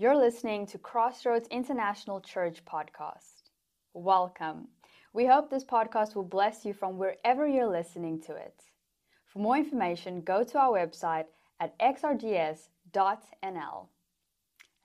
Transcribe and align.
You're 0.00 0.16
listening 0.16 0.64
to 0.68 0.78
Crossroads 0.78 1.46
International 1.50 2.22
Church 2.22 2.64
podcast. 2.64 3.50
Welcome. 3.92 4.68
We 5.12 5.26
hope 5.26 5.50
this 5.50 5.62
podcast 5.62 6.14
will 6.14 6.24
bless 6.24 6.64
you 6.64 6.72
from 6.72 6.96
wherever 6.96 7.46
you're 7.46 7.68
listening 7.68 8.18
to 8.22 8.34
it. 8.34 8.62
For 9.26 9.40
more 9.40 9.58
information, 9.58 10.22
go 10.22 10.42
to 10.42 10.58
our 10.58 10.70
website 10.70 11.26
at 11.60 11.78
xrds.nl. 11.80 12.56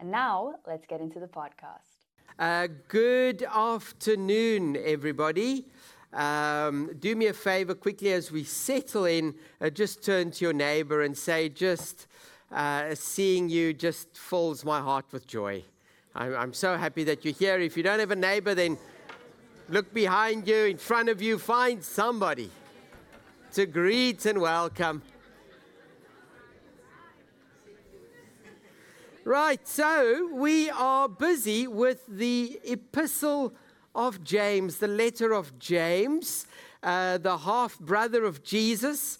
And 0.01 0.11
now, 0.11 0.55
let's 0.67 0.85
get 0.85 0.99
into 0.99 1.21
the 1.21 1.27
podcast. 1.27 2.07
Uh, 2.37 2.67
good 2.89 3.43
afternoon, 3.43 4.75
everybody. 4.83 5.69
Um, 6.11 6.91
do 6.99 7.15
me 7.15 7.27
a 7.27 7.33
favor 7.33 7.73
quickly 7.73 8.11
as 8.11 8.33
we 8.33 8.43
settle 8.43 9.05
in, 9.05 9.35
uh, 9.61 9.69
just 9.69 10.03
turn 10.03 10.31
to 10.31 10.43
your 10.43 10.53
neighbor 10.53 11.03
and 11.03 11.17
say, 11.17 11.47
just 11.47 12.07
uh, 12.51 12.95
seeing 12.95 13.49
you 13.49 13.73
just 13.73 14.15
fills 14.17 14.63
my 14.63 14.79
heart 14.79 15.05
with 15.11 15.27
joy. 15.27 15.63
I'm, 16.15 16.35
I'm 16.35 16.53
so 16.53 16.77
happy 16.77 17.03
that 17.05 17.25
you're 17.25 17.33
here. 17.33 17.59
If 17.59 17.75
you 17.75 17.83
don't 17.83 17.99
have 17.99 18.11
a 18.11 18.15
neighbor, 18.15 18.55
then 18.55 18.77
Look 19.67 19.95
behind 19.95 20.47
you, 20.47 20.65
in 20.65 20.77
front 20.77 21.09
of 21.09 21.23
you, 21.23 21.39
find 21.39 21.83
somebody 21.83 22.51
to 23.53 23.65
greet 23.65 24.23
and 24.27 24.39
welcome. 24.39 25.01
Right, 29.23 29.67
so 29.67 30.29
we 30.31 30.69
are 30.69 31.09
busy 31.09 31.65
with 31.65 32.05
the 32.07 32.59
epistle 32.63 33.55
of 33.95 34.23
James, 34.23 34.77
the 34.77 34.87
letter 34.87 35.33
of 35.33 35.57
James, 35.57 36.45
uh, 36.83 37.17
the 37.17 37.39
half 37.39 37.79
brother 37.79 38.23
of 38.23 38.43
Jesus, 38.43 39.17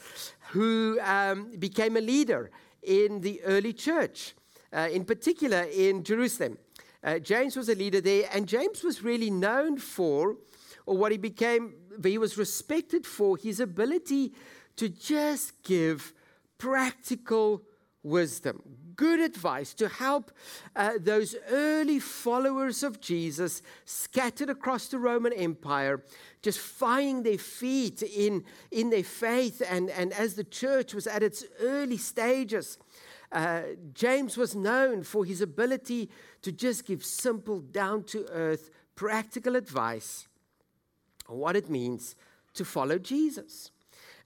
who 0.52 1.00
um, 1.02 1.55
became 1.58 1.98
a 1.98 2.02
leader 2.02 2.52
in 2.86 3.22
the 3.22 3.42
early 3.44 3.74
church, 3.74 4.36
uh, 4.74 4.90
in 4.92 5.06
particular 5.06 5.64
in 5.72 6.04
Jerusalem. 6.04 6.58
Uh, 7.04 7.20
James 7.20 7.56
was 7.56 7.70
a 7.70 7.76
leader 7.76 8.02
there, 8.02 8.28
and 8.34 8.48
James 8.48 8.84
was 8.84 9.04
really 9.04 9.30
known 9.30 9.77
for, 9.77 10.38
or 10.86 10.98
what 10.98 11.12
he 11.12 11.18
became, 11.18 11.74
he 12.04 12.18
was 12.18 12.38
respected 12.38 13.05
for 13.05 13.38
his 13.38 13.60
ability 13.60 14.34
to 14.76 14.90
just 14.90 15.62
give 15.64 16.14
practical 16.58 17.62
wisdom, 18.04 18.62
good 18.96 19.20
advice 19.20 19.74
to 19.76 19.88
help 19.88 20.32
uh, 20.76 20.93
those 20.99 21.35
early 21.49 21.99
followers 21.99 22.84
of 22.84 23.02
Jesus 23.02 23.62
scattered 23.85 24.49
across 24.49 24.87
the 24.87 24.99
Roman 24.99 25.34
Empire, 25.34 26.04
just 26.41 26.60
finding 26.60 27.24
their 27.24 27.37
feet 27.37 28.02
in, 28.04 28.43
in 28.71 28.90
their 28.90 29.04
faith. 29.04 29.62
And, 29.68 29.90
and 29.90 30.13
as 30.13 30.35
the 30.35 30.43
church 30.43 30.93
was 30.93 31.07
at 31.07 31.24
its 31.24 31.43
early 31.60 31.98
stages, 31.98 32.77
uh, 33.32 33.62
James 33.93 34.37
was 34.37 34.55
known 34.55 35.04
for 35.04 35.26
his 35.26 35.41
ability 35.41 36.09
to 36.41 36.52
just 36.52 36.85
give 36.85 37.04
simple, 37.04 37.59
down 37.59 38.04
to 38.04 38.26
earth, 38.32 38.70
practical 38.96 39.55
advice 39.55 40.27
on 41.27 41.37
what 41.37 41.55
it 41.55 41.70
means 41.70 42.15
to 42.54 42.63
follow 42.63 42.98
Jesus. 42.98 43.71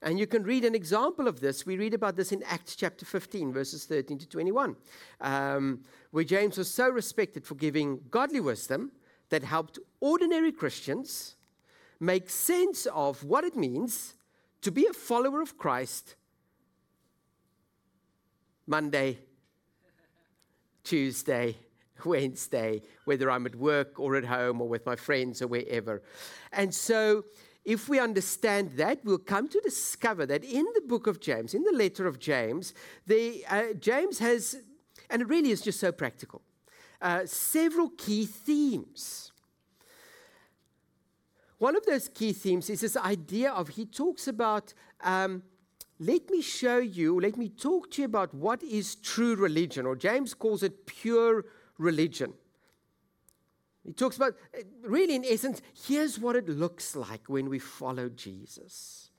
And 0.02 0.18
you 0.18 0.26
can 0.26 0.42
read 0.42 0.64
an 0.64 0.74
example 0.74 1.28
of 1.28 1.40
this. 1.40 1.66
We 1.66 1.76
read 1.76 1.92
about 1.92 2.16
this 2.16 2.32
in 2.32 2.42
Acts 2.44 2.74
chapter 2.74 3.04
15, 3.04 3.52
verses 3.52 3.84
13 3.84 4.18
to 4.18 4.28
21, 4.28 4.76
um, 5.20 5.80
where 6.10 6.24
James 6.24 6.56
was 6.56 6.72
so 6.72 6.88
respected 6.88 7.44
for 7.44 7.54
giving 7.54 8.00
godly 8.10 8.40
wisdom 8.40 8.92
that 9.28 9.42
helped 9.42 9.78
ordinary 10.00 10.52
Christians 10.52 11.36
make 12.00 12.30
sense 12.30 12.86
of 12.86 13.22
what 13.24 13.44
it 13.44 13.56
means 13.56 14.14
to 14.62 14.70
be 14.70 14.86
a 14.86 14.92
follower 14.92 15.42
of 15.42 15.58
Christ 15.58 16.16
Monday, 18.66 19.18
Tuesday, 20.84 21.56
Wednesday, 22.04 22.82
whether 23.04 23.30
I'm 23.30 23.44
at 23.46 23.54
work 23.54 23.98
or 24.00 24.16
at 24.16 24.24
home 24.24 24.62
or 24.62 24.68
with 24.68 24.86
my 24.86 24.96
friends 24.96 25.42
or 25.42 25.48
wherever. 25.48 26.02
And 26.52 26.74
so, 26.74 27.24
if 27.64 27.88
we 27.88 27.98
understand 27.98 28.72
that, 28.76 29.04
we'll 29.04 29.18
come 29.18 29.48
to 29.48 29.60
discover 29.60 30.26
that 30.26 30.44
in 30.44 30.66
the 30.74 30.80
book 30.80 31.06
of 31.06 31.20
James, 31.20 31.54
in 31.54 31.62
the 31.64 31.72
letter 31.72 32.06
of 32.06 32.18
James, 32.18 32.74
the, 33.06 33.44
uh, 33.48 33.74
James 33.78 34.18
has, 34.18 34.56
and 35.10 35.22
it 35.22 35.28
really 35.28 35.50
is 35.50 35.60
just 35.60 35.78
so 35.78 35.92
practical, 35.92 36.42
uh, 37.02 37.26
several 37.26 37.90
key 37.90 38.24
themes. 38.26 39.32
One 41.58 41.76
of 41.76 41.84
those 41.84 42.08
key 42.08 42.32
themes 42.32 42.70
is 42.70 42.80
this 42.80 42.96
idea 42.96 43.52
of 43.52 43.68
he 43.68 43.84
talks 43.84 44.26
about 44.26 44.72
um, 45.02 45.42
let 45.98 46.30
me 46.30 46.40
show 46.40 46.78
you, 46.78 47.20
let 47.20 47.36
me 47.36 47.50
talk 47.50 47.90
to 47.90 48.00
you 48.00 48.06
about 48.06 48.32
what 48.34 48.62
is 48.62 48.94
true 48.94 49.36
religion, 49.36 49.84
or 49.84 49.94
James 49.94 50.32
calls 50.32 50.62
it 50.62 50.86
pure 50.86 51.44
religion. 51.76 52.32
He 53.84 53.92
talks 53.92 54.16
about, 54.16 54.34
really, 54.82 55.14
in 55.14 55.24
essence, 55.24 55.62
here's 55.86 56.18
what 56.18 56.36
it 56.36 56.48
looks 56.48 56.94
like 56.94 57.28
when 57.28 57.48
we 57.48 57.58
follow 57.58 58.08
Jesus, 58.08 59.10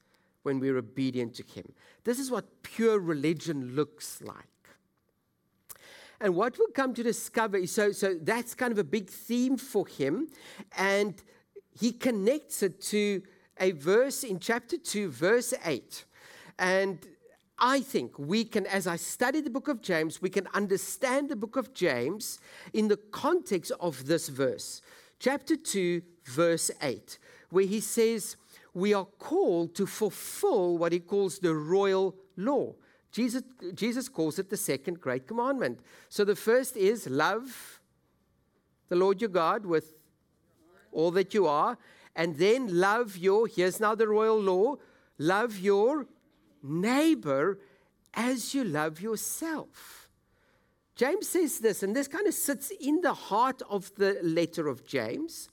when 0.44 0.60
we're 0.60 0.78
obedient 0.78 1.34
to 1.36 1.44
Him. 1.44 1.74
This 2.04 2.20
is 2.20 2.30
what 2.30 2.62
pure 2.64 3.00
religion 3.00 3.76
looks 3.76 4.22
like. 4.22 4.46
And 6.20 6.36
what 6.36 6.60
we'll 6.60 6.68
come 6.70 6.94
to 6.94 7.02
discover 7.02 7.58
is 7.58 7.72
so, 7.72 7.92
so 7.92 8.14
that's 8.22 8.54
kind 8.54 8.72
of 8.72 8.78
a 8.78 8.84
big 8.84 9.10
theme 9.10 9.58
for 9.58 9.88
him. 9.88 10.28
And 10.78 11.16
he 11.80 11.92
connects 11.92 12.62
it 12.62 12.80
to 12.82 13.24
a 13.60 13.72
verse 13.72 14.24
in 14.24 14.40
chapter 14.40 14.78
2, 14.78 15.10
verse 15.10 15.56
8 15.66 16.06
and 16.62 17.00
I 17.62 17.82
think 17.82 18.18
we 18.18 18.44
can, 18.44 18.66
as 18.66 18.88
I 18.88 18.96
study 18.96 19.40
the 19.40 19.52
book 19.52 19.68
of 19.68 19.84
James, 19.84 20.20
we 20.20 20.32
can 20.32 20.48
understand 20.56 21.30
the 21.30 21.36
book 21.36 21.56
of 21.56 21.76
James 21.76 22.40
in 22.74 22.88
the 22.88 22.98
context 22.98 23.72
of 23.80 24.08
this 24.08 24.30
verse. 24.30 24.82
Chapter 25.20 25.56
2, 25.56 26.02
verse 26.26 26.72
8, 26.82 27.20
where 27.52 27.66
he 27.66 27.80
says, 27.80 28.36
We 28.74 28.96
are 28.96 29.06
called 29.06 29.76
to 29.76 29.86
fulfill 29.86 30.80
what 30.80 30.92
he 30.92 31.00
calls 31.00 31.38
the 31.38 31.54
royal 31.54 32.16
law. 32.36 32.74
Jesus, 33.12 33.44
Jesus 33.76 34.10
calls 34.10 34.40
it 34.40 34.50
the 34.50 34.58
second 34.58 35.00
great 35.00 35.28
commandment. 35.28 35.82
So 36.10 36.26
the 36.26 36.36
first 36.36 36.76
is 36.76 37.08
love 37.08 37.80
the 38.90 38.96
Lord 38.96 39.22
your 39.22 39.30
God 39.30 39.66
with 39.66 39.94
all 40.92 41.12
that 41.12 41.34
you 41.34 41.46
are, 41.46 41.78
and 42.16 42.36
then 42.38 42.80
love 42.80 43.16
your, 43.18 43.48
here's 43.48 43.80
now 43.80 43.94
the 43.96 44.08
royal 44.08 44.42
law, 44.42 44.76
love 45.18 45.60
your 45.60 46.08
neighbor 46.64 47.60
as 48.14 48.54
you 48.54 48.64
love 48.64 49.02
yourself. 49.02 50.10
James 50.96 51.28
says 51.30 51.60
this, 51.60 51.84
and 51.84 51.96
this 51.96 52.08
kind 52.08 52.28
of 52.28 52.34
sits 52.34 52.72
in 52.80 53.02
the 53.02 53.14
heart 53.14 53.62
of 53.70 53.92
the 53.96 54.20
letter 54.22 54.68
of 54.68 54.86
James. 54.86 55.50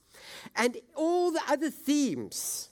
And 0.55 0.77
all 0.95 1.31
the 1.31 1.41
other 1.47 1.71
themes, 1.71 2.69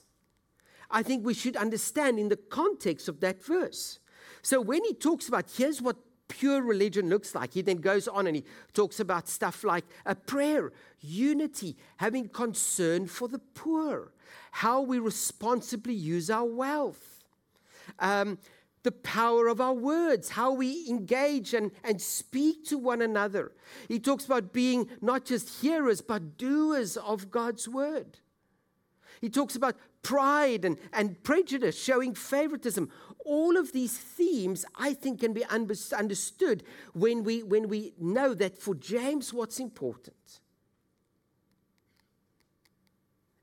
I 0.92 1.02
think 1.02 1.26
we 1.26 1.34
should 1.34 1.56
understand 1.56 2.20
in 2.20 2.30
the 2.30 2.36
context 2.36 3.08
of 3.08 3.20
that 3.22 3.44
verse. 3.44 4.00
So 4.42 4.62
when 4.62 4.84
he 4.84 4.94
talks 4.94 5.28
about 5.28 5.46
here's 5.58 5.82
what 5.82 5.98
pure 6.28 6.62
religion 6.62 7.10
looks 7.10 7.34
like, 7.34 7.54
he 7.54 7.62
then 7.62 7.78
goes 7.78 8.08
on 8.08 8.28
and 8.28 8.36
he 8.36 8.44
talks 8.74 9.00
about 9.00 9.28
stuff 9.28 9.64
like 9.64 9.86
a 10.06 10.14
prayer, 10.14 10.72
unity, 11.00 11.78
having 11.98 12.30
concern 12.30 13.08
for 13.08 13.28
the 13.28 13.40
poor, 13.40 14.12
how 14.52 14.82
we 14.82 15.00
responsibly 15.00 15.94
use 15.94 16.30
our 16.30 16.46
wealth 16.46 17.17
um, 18.00 18.38
the 18.84 18.92
power 18.92 19.48
of 19.48 19.60
our 19.60 19.74
words, 19.74 20.30
how 20.30 20.54
we 20.54 20.88
engage 20.88 21.54
and, 21.54 21.72
and 21.84 22.02
speak 22.02 22.66
to 22.66 22.78
one 22.78 23.02
another. 23.02 23.52
He 23.88 24.00
talks 24.00 24.26
about 24.26 24.54
being 24.54 24.90
not 25.02 25.26
just 25.26 25.62
hearers, 25.62 26.02
but 26.02 26.38
doers 26.38 26.96
of 26.96 27.30
God's 27.30 27.68
word. 27.68 28.20
He 29.20 29.30
talks 29.30 29.56
about 29.56 29.76
pride 30.04 30.64
and, 30.64 30.78
and 30.94 31.22
prejudice, 31.24 31.78
showing 31.78 32.14
favoritism. 32.14 32.90
All 33.26 33.58
of 33.58 33.74
these 33.74 33.98
themes, 33.98 34.64
I 34.76 34.94
think, 34.94 35.20
can 35.20 35.34
be 35.34 35.44
understood 35.44 36.64
when 36.94 37.24
we, 37.24 37.44
when 37.44 37.68
we 37.68 37.94
know 38.00 38.34
that 38.36 38.58
for 38.58 38.74
James, 38.74 39.34
what's 39.34 39.60
important. 39.60 40.40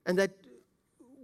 And 0.06 0.18
that 0.18 0.36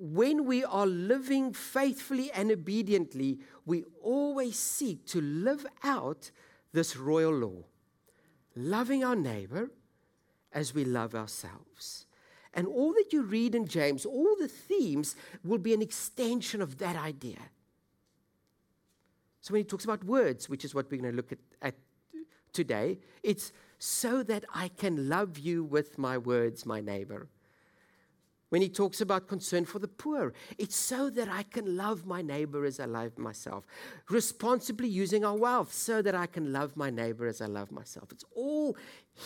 when 0.00 0.46
we 0.46 0.64
are 0.64 0.86
living 0.86 1.52
faithfully 1.52 2.32
and 2.32 2.50
obediently, 2.50 3.38
we 3.66 3.84
always 4.02 4.58
seek 4.58 5.04
to 5.08 5.20
live 5.20 5.66
out 5.84 6.30
this 6.72 6.96
royal 6.96 7.34
law, 7.34 7.64
loving 8.56 9.04
our 9.04 9.14
neighbor 9.14 9.70
as 10.54 10.74
we 10.74 10.86
love 10.86 11.14
ourselves. 11.14 12.06
And 12.54 12.66
all 12.66 12.94
that 12.94 13.12
you 13.12 13.20
read 13.22 13.54
in 13.54 13.66
James, 13.66 14.06
all 14.06 14.34
the 14.40 14.48
themes 14.48 15.16
will 15.44 15.58
be 15.58 15.74
an 15.74 15.82
extension 15.82 16.62
of 16.62 16.78
that 16.78 16.96
idea. 16.96 17.38
So 19.42 19.52
when 19.52 19.60
he 19.60 19.64
talks 19.64 19.84
about 19.84 20.02
words, 20.04 20.48
which 20.48 20.64
is 20.64 20.74
what 20.74 20.90
we're 20.90 21.02
going 21.02 21.12
to 21.12 21.16
look 21.16 21.32
at, 21.32 21.38
at 21.60 21.74
today, 22.54 23.00
it's 23.22 23.52
so 23.78 24.22
that 24.22 24.46
I 24.54 24.68
can 24.68 25.10
love 25.10 25.38
you 25.38 25.62
with 25.62 25.98
my 25.98 26.16
words, 26.16 26.64
my 26.64 26.80
neighbor 26.80 27.28
when 28.50 28.60
he 28.60 28.68
talks 28.68 29.00
about 29.00 29.26
concern 29.26 29.64
for 29.64 29.78
the 29.78 29.88
poor. 29.88 30.34
It's 30.58 30.76
so 30.76 31.08
that 31.10 31.28
I 31.28 31.44
can 31.44 31.76
love 31.76 32.04
my 32.04 32.20
neighbor 32.20 32.64
as 32.64 32.78
I 32.78 32.84
love 32.84 33.16
myself. 33.18 33.64
Responsibly 34.10 34.88
using 34.88 35.24
our 35.24 35.36
wealth 35.36 35.72
so 35.72 36.02
that 36.02 36.14
I 36.14 36.26
can 36.26 36.52
love 36.52 36.76
my 36.76 36.90
neighbor 36.90 37.26
as 37.26 37.40
I 37.40 37.46
love 37.46 37.72
myself. 37.72 38.12
It's 38.12 38.24
all 38.36 38.76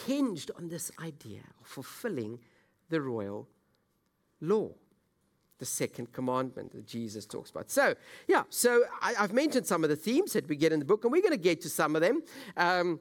hinged 0.07 0.51
on 0.57 0.69
this 0.69 0.93
idea 1.03 1.41
of 1.61 1.67
fulfilling 1.67 2.39
the 2.91 3.01
royal 3.01 3.49
law. 4.41 4.71
The 5.59 5.67
second 5.67 6.13
commandment 6.13 6.73
that 6.73 6.87
Jesus 6.87 7.27
talks 7.27 7.51
about. 7.51 7.71
So, 7.71 7.95
yeah, 8.27 8.43
so 8.51 8.83
I, 9.01 9.13
have 9.15 9.33
mentioned 9.33 9.67
some 9.67 9.85
of 9.85 9.89
the 9.89 9.97
themes 9.97 10.33
that 10.33 10.49
we 10.49 10.57
get 10.57 10.73
in 10.73 10.81
the 10.81 10.85
book, 10.85 11.05
and 11.05 11.13
we're 11.13 11.23
going 11.23 11.31
to 11.31 11.39
get 11.39 11.61
to 11.63 11.71
some 11.71 11.95
of 11.95 12.03
them. 12.03 12.23
Um, 12.57 13.01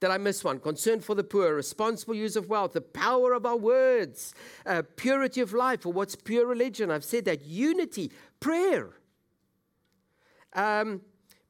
did 0.00 0.10
I 0.10 0.18
miss 0.18 0.44
one? 0.44 0.60
Concern 0.60 1.00
for 1.00 1.14
the 1.14 1.24
poor, 1.24 1.54
responsible 1.54 2.14
use 2.14 2.36
of 2.36 2.48
wealth, 2.48 2.72
the 2.72 2.80
power 2.80 3.32
of 3.32 3.44
our 3.44 3.56
words, 3.56 4.34
uh, 4.64 4.82
purity 4.96 5.40
of 5.40 5.52
life, 5.52 5.84
or 5.84 5.92
what's 5.92 6.14
pure 6.14 6.46
religion. 6.46 6.90
I've 6.90 7.04
said 7.04 7.24
that. 7.24 7.44
Unity, 7.44 8.12
prayer, 8.38 8.90
um, 10.52 11.00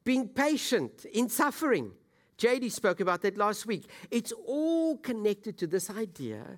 being 0.03 0.27
patient 0.27 1.05
in 1.13 1.29
suffering. 1.29 1.91
JD 2.39 2.71
spoke 2.71 2.99
about 2.99 3.21
that 3.21 3.37
last 3.37 3.65
week. 3.65 3.85
It's 4.09 4.31
all 4.31 4.97
connected 4.97 5.57
to 5.59 5.67
this 5.67 5.89
idea 5.89 6.57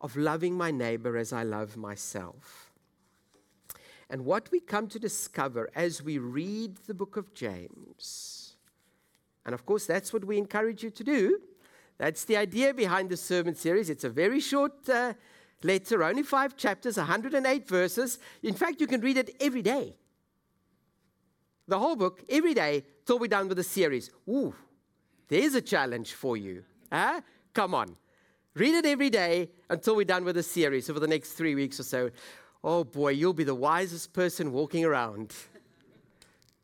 of 0.00 0.16
loving 0.16 0.54
my 0.54 0.70
neighbor 0.70 1.16
as 1.16 1.32
I 1.32 1.42
love 1.42 1.76
myself. 1.76 2.72
And 4.10 4.24
what 4.24 4.50
we 4.52 4.60
come 4.60 4.88
to 4.88 4.98
discover 4.98 5.70
as 5.74 6.02
we 6.02 6.18
read 6.18 6.76
the 6.86 6.94
book 6.94 7.16
of 7.16 7.32
James 7.32 8.41
and 9.44 9.54
of 9.54 9.66
course, 9.66 9.86
that's 9.86 10.12
what 10.12 10.24
we 10.24 10.38
encourage 10.38 10.82
you 10.82 10.90
to 10.90 11.04
do. 11.04 11.40
That's 11.98 12.24
the 12.24 12.36
idea 12.36 12.72
behind 12.74 13.10
the 13.10 13.16
sermon 13.16 13.54
series. 13.54 13.90
It's 13.90 14.04
a 14.04 14.10
very 14.10 14.40
short 14.40 14.88
uh, 14.88 15.14
letter, 15.62 16.02
only 16.02 16.22
five 16.22 16.56
chapters, 16.56 16.96
108 16.96 17.66
verses. 17.66 18.18
In 18.42 18.54
fact, 18.54 18.80
you 18.80 18.86
can 18.86 19.00
read 19.00 19.16
it 19.16 19.36
every 19.40 19.62
day. 19.62 19.96
The 21.68 21.78
whole 21.78 21.96
book, 21.96 22.22
every 22.28 22.54
day, 22.54 22.84
till 23.06 23.18
we're 23.18 23.28
done 23.28 23.48
with 23.48 23.56
the 23.56 23.64
series. 23.64 24.10
Ooh, 24.28 24.54
there's 25.28 25.54
a 25.54 25.62
challenge 25.62 26.12
for 26.12 26.36
you. 26.36 26.64
Huh? 26.90 27.20
Come 27.54 27.74
on. 27.74 27.96
Read 28.54 28.74
it 28.74 28.86
every 28.86 29.10
day 29.10 29.50
until 29.70 29.96
we're 29.96 30.04
done 30.04 30.24
with 30.24 30.34
the 30.34 30.42
series 30.42 30.90
over 30.90 31.00
the 31.00 31.06
next 31.06 31.32
three 31.32 31.54
weeks 31.54 31.80
or 31.80 31.84
so. 31.84 32.10
Oh 32.62 32.84
boy, 32.84 33.10
you'll 33.10 33.32
be 33.32 33.44
the 33.44 33.54
wisest 33.54 34.12
person 34.12 34.52
walking 34.52 34.84
around. 34.84 35.34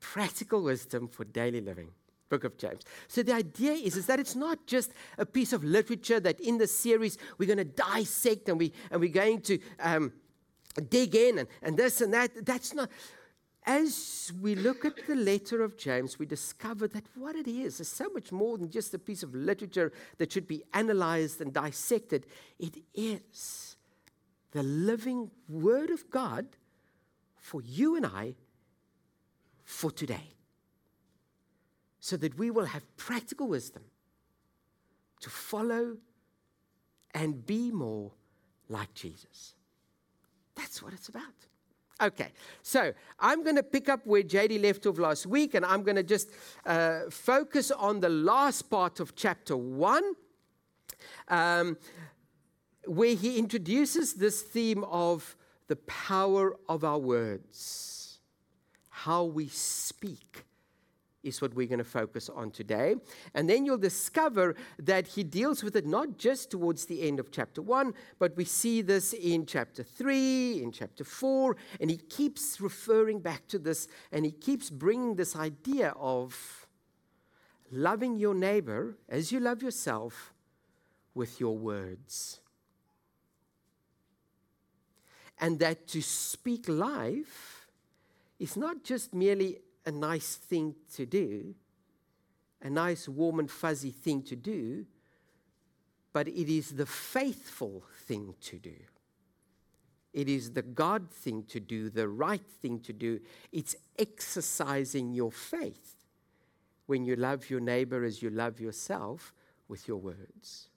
Practical 0.00 0.62
wisdom 0.62 1.08
for 1.08 1.24
daily 1.24 1.60
living 1.60 1.90
book 2.28 2.44
of 2.44 2.56
James. 2.58 2.82
So 3.08 3.22
the 3.22 3.34
idea 3.34 3.72
is, 3.72 3.96
is 3.96 4.06
that 4.06 4.20
it's 4.20 4.36
not 4.36 4.66
just 4.66 4.92
a 5.16 5.26
piece 5.26 5.52
of 5.52 5.64
literature 5.64 6.20
that 6.20 6.40
in 6.40 6.58
the 6.58 6.66
series 6.66 7.19
we're 7.38 7.46
going 7.46 7.58
to 7.58 7.64
dissect 7.64 8.48
and, 8.48 8.58
we, 8.58 8.72
and 8.90 9.00
we're 9.00 9.12
going 9.12 9.40
to 9.42 9.58
um, 9.80 10.12
dig 10.88 11.14
in 11.14 11.38
and, 11.38 11.48
and 11.62 11.76
this 11.76 12.00
and 12.00 12.12
that. 12.14 12.44
That's 12.44 12.75
not. 12.75 12.90
As 13.66 14.32
we 14.40 14.54
look 14.54 14.86
at 14.86 15.06
the 15.06 15.14
letter 15.14 15.62
of 15.62 15.76
James, 15.76 16.19
we 16.19 16.25
discover 16.25 16.88
that 16.88 17.04
what 17.14 17.36
it 17.36 17.46
is 17.46 17.80
is 17.80 17.88
so 17.88 18.08
much 18.14 18.32
more 18.32 18.56
than 18.56 18.70
just 18.70 18.94
a 18.94 18.98
piece 18.98 19.22
of 19.22 19.34
literature 19.34 19.92
that 20.16 20.32
should 20.32 20.48
be 20.48 20.62
analyzed 20.72 21.42
and 21.42 21.52
dissected. 21.52 22.26
It 22.58 22.78
is 22.94 23.76
the 24.52 24.62
living 24.62 25.31
Word 25.48 25.90
of 25.90 26.08
God 26.10 26.46
for 27.36 27.60
you 27.60 27.96
and 27.96 28.06
I 28.06 28.36
for 29.64 29.90
today 29.90 30.38
so 32.08 32.16
that 32.16 32.38
we 32.38 32.50
will 32.50 32.64
have 32.64 32.84
practical 32.96 33.46
wisdom 33.49 33.82
to 35.20 35.28
follow 35.28 35.99
and 37.12 37.46
be 37.46 37.70
more 37.70 38.12
like 38.70 38.94
Jesus. 38.94 39.55
That's 40.55 40.82
what 40.82 40.94
it's 40.94 41.08
about. 41.08 41.38
Okay, 42.00 42.31
so 42.62 42.94
I'm 43.19 43.43
going 43.43 43.56
to 43.56 43.62
pick 43.62 43.90
up 43.90 44.06
where 44.06 44.22
JD 44.22 44.62
left 44.62 44.87
off 44.87 44.99
last 44.99 45.26
week, 45.26 45.55
and 45.55 45.66
I'm 45.66 45.82
going 45.82 45.96
to 45.96 46.02
just 46.02 46.31
uh, 46.64 47.10
focus 47.10 47.70
on 47.70 48.00
the 48.00 48.08
last 48.08 48.70
part 48.70 49.00
of 49.00 49.14
chapter 49.14 49.56
one, 49.56 50.14
um, 51.26 51.76
where 52.87 53.16
he 53.16 53.38
introduces 53.38 54.14
this 54.14 54.40
theme 54.40 54.82
of 54.84 55.37
the 55.66 55.76
power 55.76 56.56
of 56.69 56.84
our 56.84 56.99
words, 56.99 58.20
how 58.88 59.25
we 59.25 59.49
speak 59.49 60.47
is 61.23 61.41
what 61.43 61.55
we're 61.55 61.67
going 61.67 61.79
to 61.79 61.85
focus 61.85 62.29
on 62.29 62.50
today. 62.50 62.94
And 63.35 63.49
then 63.49 63.65
you'll 63.65 63.79
discover 63.79 64.55
that 64.79 65.06
he 65.06 65.25
deals 65.25 65.62
with 65.62 65.76
it 65.76 65.87
not 65.87 66.17
just 66.17 66.50
towards 66.50 66.87
the 66.87 67.03
end 67.03 67.19
of 67.19 67.31
chapter 67.31 67.61
1, 67.61 67.94
but 68.19 68.37
we 68.37 68.44
see 68.44 68.82
this 68.82 69.12
in 69.12 69.47
chapter 69.47 69.82
3, 69.82 70.62
in 70.62 70.73
chapter 70.73 71.05
4, 71.05 71.56
and 71.81 71.91
he 71.91 71.97
keeps 71.97 72.61
referring 72.61 73.20
back 73.20 73.47
to 73.49 73.59
this 73.59 73.88
and 74.12 74.25
he 74.25 74.31
keeps 74.31 74.70
bringing 74.70 75.17
this 75.17 75.35
idea 75.35 75.93
of 75.99 76.67
loving 77.70 78.17
your 78.17 78.35
neighbor 78.35 78.97
as 79.09 79.32
you 79.32 79.41
love 79.41 79.62
yourself 79.62 80.32
with 81.15 81.41
your 81.41 81.56
words. 81.56 82.41
And 85.41 85.59
that 85.61 85.87
to 85.88 86.03
speak 86.03 86.69
life 86.69 87.67
is 88.38 88.56
not 88.56 88.82
just 88.82 89.15
merely 89.15 89.59
a 89.88 89.90
nice 89.90 90.37
thing 90.37 90.75
to 90.94 91.06
do, 91.06 91.55
a 92.61 92.69
nice, 92.69 93.08
warm, 93.08 93.38
and 93.38 93.50
fuzzy 93.50 93.90
thing 93.90 94.23
to 94.23 94.37
do, 94.37 94.85
but 96.12 96.29
it 96.29 96.52
is 96.52 96.73
the 96.73 96.85
faithful 96.85 97.82
thing 98.06 98.35
to 98.43 98.58
do. 98.58 98.76
It 100.12 100.29
is 100.29 100.50
the 100.50 100.61
God 100.61 101.11
thing 101.11 101.44
to 101.44 101.58
do, 101.58 101.88
the 101.88 102.06
right 102.06 102.46
thing 102.61 102.81
to 102.81 102.93
do. 102.93 103.20
It's 103.50 103.76
exercising 103.99 105.14
your 105.14 105.32
faith 105.32 105.94
when 106.84 107.06
you 107.06 107.17
love 107.17 107.49
your 107.49 107.61
neighbor 107.61 108.05
as 108.05 108.23
you 108.23 108.29
love 108.29 108.61
yourself 108.61 109.32
with 109.69 109.88
your 109.88 109.99
words. 109.99 110.69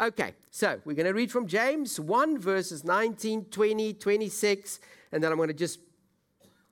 Okay, 0.00 0.34
so 0.50 0.80
we're 0.84 0.94
going 0.94 1.06
to 1.06 1.12
read 1.12 1.32
from 1.32 1.48
James 1.48 1.98
1, 1.98 2.38
verses 2.38 2.84
19, 2.84 3.46
20, 3.46 3.94
26, 3.94 4.80
and 5.10 5.22
then 5.22 5.32
I'm 5.32 5.38
going 5.38 5.48
to 5.48 5.54
just 5.54 5.80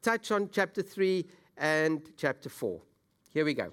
touch 0.03 0.33
on 0.33 0.51
chapter 0.51 0.83
3 0.83 1.25
and 1.57 2.03
chapter 2.17 2.49
4. 2.49 2.81
Here 3.33 3.45
we 3.45 3.55
go. 3.55 3.73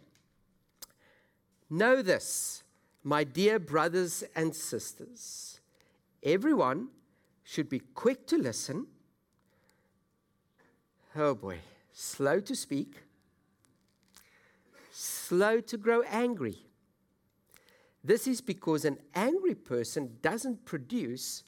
Know 1.70 2.02
this, 2.02 2.64
my 3.04 3.24
dear 3.24 3.60
brothers 3.60 4.24
and 4.36 4.56
sisters. 4.56 5.60
Everyone 6.24 6.90
should 7.44 7.70
be 7.70 7.80
quick 7.80 8.28
to 8.28 8.38
listen. 8.38 8.88
Oh 11.16 11.34
boy, 11.34 11.60
slow 11.92 12.40
to 12.42 12.56
speak, 12.56 12.96
slow 14.92 15.60
to 15.62 15.78
grow 15.78 16.04
angry. 16.04 16.58
This 18.04 18.28
is 18.28 18.40
because 18.40 18.86
an 18.86 18.98
angry 19.14 19.56
person 19.56 20.18
doesn't 20.21 20.66
produce 20.66 21.44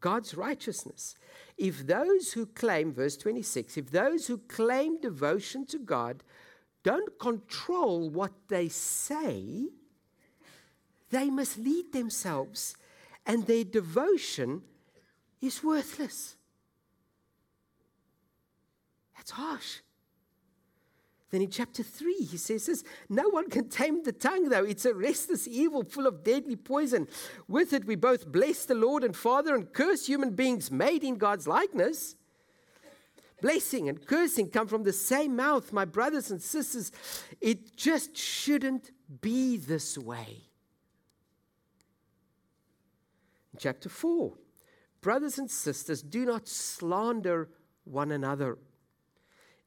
God's 0.00 0.34
righteousness. 0.34 1.14
If 1.56 1.86
those 1.86 2.32
who 2.32 2.46
claim, 2.46 2.92
verse 2.92 3.16
26, 3.16 3.76
if 3.76 3.90
those 3.90 4.26
who 4.26 4.38
claim 4.38 5.00
devotion 5.00 5.66
to 5.66 5.78
God 5.78 6.22
don't 6.82 7.18
control 7.18 8.10
what 8.10 8.32
they 8.48 8.68
say, 8.68 9.68
they 11.10 11.30
mislead 11.30 11.92
themselves 11.92 12.76
and 13.24 13.46
their 13.46 13.64
devotion 13.64 14.62
is 15.40 15.62
worthless. 15.62 16.36
That's 19.16 19.30
harsh. 19.32 19.80
Then 21.30 21.42
in 21.42 21.50
chapter 21.50 21.82
3, 21.82 22.14
he 22.14 22.36
says 22.36 22.66
this 22.66 22.84
No 23.08 23.28
one 23.28 23.50
can 23.50 23.68
tame 23.68 24.02
the 24.04 24.12
tongue, 24.12 24.48
though. 24.48 24.64
It's 24.64 24.84
a 24.84 24.94
restless 24.94 25.48
evil 25.48 25.82
full 25.82 26.06
of 26.06 26.22
deadly 26.22 26.56
poison. 26.56 27.08
With 27.48 27.72
it, 27.72 27.84
we 27.84 27.96
both 27.96 28.30
bless 28.30 28.64
the 28.64 28.74
Lord 28.74 29.02
and 29.02 29.16
Father 29.16 29.54
and 29.54 29.72
curse 29.72 30.06
human 30.06 30.34
beings 30.34 30.70
made 30.70 31.02
in 31.02 31.16
God's 31.16 31.48
likeness. 31.48 32.14
Blessing 33.42 33.88
and 33.88 34.06
cursing 34.06 34.48
come 34.48 34.66
from 34.66 34.84
the 34.84 34.92
same 34.92 35.36
mouth, 35.36 35.72
my 35.72 35.84
brothers 35.84 36.30
and 36.30 36.40
sisters. 36.40 36.92
It 37.40 37.76
just 37.76 38.16
shouldn't 38.16 38.92
be 39.20 39.56
this 39.56 39.98
way. 39.98 40.44
In 43.52 43.58
chapter 43.58 43.88
4, 43.88 44.32
brothers 45.00 45.38
and 45.38 45.50
sisters, 45.50 46.02
do 46.02 46.24
not 46.24 46.48
slander 46.48 47.50
one 47.84 48.12
another. 48.12 48.58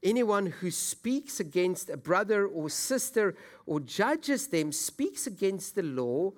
Anyone 0.01 0.45
who 0.45 0.71
speaks 0.71 1.39
against 1.39 1.89
a 1.89 1.97
brother 1.97 2.47
or 2.47 2.69
sister 2.69 3.35
or 3.65 3.79
judges 3.81 4.47
them 4.47 4.71
speaks 4.71 5.27
against 5.27 5.75
the 5.75 5.83
law 5.83 6.31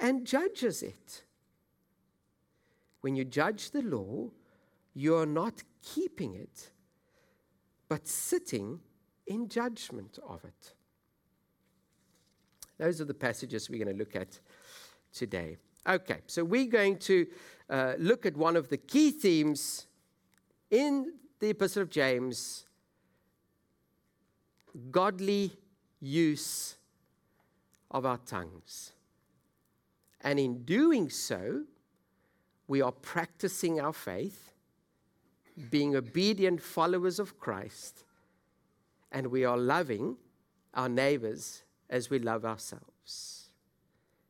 and 0.00 0.26
judges 0.26 0.82
it. 0.82 1.22
When 3.02 3.14
you 3.14 3.24
judge 3.24 3.70
the 3.70 3.82
law, 3.82 4.30
you 4.94 5.14
are 5.16 5.26
not 5.26 5.62
keeping 5.82 6.34
it, 6.34 6.70
but 7.88 8.08
sitting 8.08 8.80
in 9.26 9.48
judgment 9.48 10.18
of 10.26 10.44
it. 10.44 10.72
Those 12.78 13.00
are 13.00 13.04
the 13.04 13.14
passages 13.14 13.70
we're 13.70 13.84
going 13.84 13.96
to 13.96 13.98
look 13.98 14.16
at 14.16 14.40
today. 15.12 15.56
Okay, 15.86 16.18
so 16.26 16.42
we're 16.42 16.66
going 16.66 16.98
to 16.98 17.26
uh, 17.70 17.94
look 17.98 18.26
at 18.26 18.36
one 18.36 18.56
of 18.56 18.68
the 18.68 18.76
key 18.76 19.10
themes 19.10 19.86
in 20.70 21.12
the 21.40 21.50
Epistle 21.50 21.82
of 21.82 21.90
James 21.90 22.64
godly 24.90 25.52
use 26.00 26.76
of 27.90 28.04
our 28.04 28.18
tongues. 28.18 28.92
And 30.20 30.38
in 30.38 30.64
doing 30.64 31.10
so, 31.10 31.64
we 32.66 32.80
are 32.80 32.92
practicing 32.92 33.80
our 33.80 33.92
faith, 33.92 34.52
being 35.70 35.94
obedient 35.94 36.60
followers 36.60 37.18
of 37.18 37.38
Christ, 37.38 38.04
and 39.12 39.28
we 39.28 39.44
are 39.44 39.56
loving 39.56 40.16
our 40.72 40.88
neighbors 40.88 41.62
as 41.88 42.10
we 42.10 42.18
love 42.18 42.44
ourselves. 42.44 43.50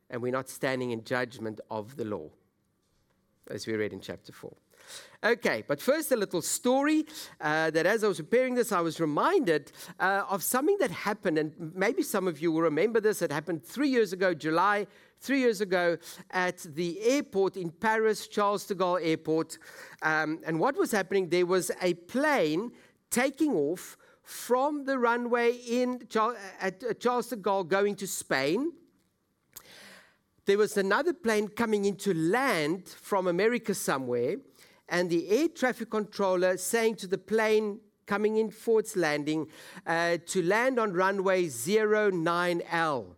And 0.09 0.21
we're 0.21 0.31
not 0.31 0.49
standing 0.49 0.91
in 0.91 1.03
judgment 1.03 1.59
of 1.71 1.95
the 1.95 2.05
law, 2.05 2.29
as 3.49 3.65
we 3.65 3.73
read 3.73 3.93
in 3.93 4.01
chapter 4.01 4.31
4. 4.31 4.51
Okay, 5.25 5.63
but 5.67 5.81
first, 5.81 6.11
a 6.11 6.15
little 6.15 6.41
story 6.41 7.05
uh, 7.41 7.71
that 7.71 7.87
as 7.87 8.03
I 8.03 8.07
was 8.07 8.17
preparing 8.17 8.53
this, 8.53 8.71
I 8.71 8.81
was 8.81 8.99
reminded 8.99 9.71
uh, 9.99 10.23
of 10.29 10.43
something 10.43 10.77
that 10.79 10.91
happened, 10.91 11.39
and 11.39 11.71
maybe 11.73 12.03
some 12.03 12.27
of 12.27 12.39
you 12.39 12.51
will 12.51 12.61
remember 12.61 12.99
this. 12.99 13.23
It 13.23 13.31
happened 13.31 13.63
three 13.63 13.89
years 13.89 14.13
ago, 14.13 14.35
July, 14.35 14.85
three 15.19 15.39
years 15.39 15.61
ago, 15.61 15.97
at 16.29 16.59
the 16.59 17.01
airport 17.01 17.57
in 17.57 17.71
Paris, 17.71 18.27
Charles 18.27 18.67
de 18.67 18.75
Gaulle 18.75 19.03
Airport. 19.03 19.57
Um, 20.03 20.41
and 20.45 20.59
what 20.59 20.77
was 20.77 20.91
happening? 20.91 21.29
There 21.29 21.47
was 21.47 21.71
a 21.81 21.95
plane 21.95 22.71
taking 23.09 23.55
off 23.55 23.97
from 24.21 24.85
the 24.85 24.99
runway 24.99 25.53
in 25.53 26.07
at 26.61 26.99
Charles 26.99 27.29
de 27.29 27.37
Gaulle 27.37 27.67
going 27.67 27.95
to 27.95 28.07
Spain. 28.07 28.73
There 30.45 30.59
was 30.59 30.77
another 30.77 31.13
plane 31.13 31.47
coming 31.47 31.85
into 31.85 32.13
land 32.13 32.87
from 32.87 33.25
America 33.25 33.73
somewhere 33.73 34.35
and 34.89 35.09
the 35.09 35.29
air 35.29 35.47
traffic 35.47 35.89
controller 35.89 36.57
saying 36.57 36.95
to 36.97 37.07
the 37.07 37.17
plane 37.17 37.79
coming 38.05 38.37
in 38.37 38.51
for 38.51 38.79
its 38.79 38.95
landing 38.95 39.47
uh, 39.85 40.17
to 40.27 40.41
land 40.43 40.79
on 40.79 40.93
runway 40.93 41.45
09L. 41.45 43.15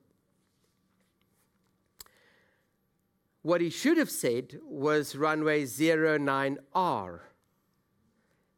What 3.42 3.62
he 3.62 3.70
should 3.70 3.98
have 3.98 4.10
said 4.10 4.60
was 4.64 5.16
runway 5.16 5.64
09R. 5.64 7.20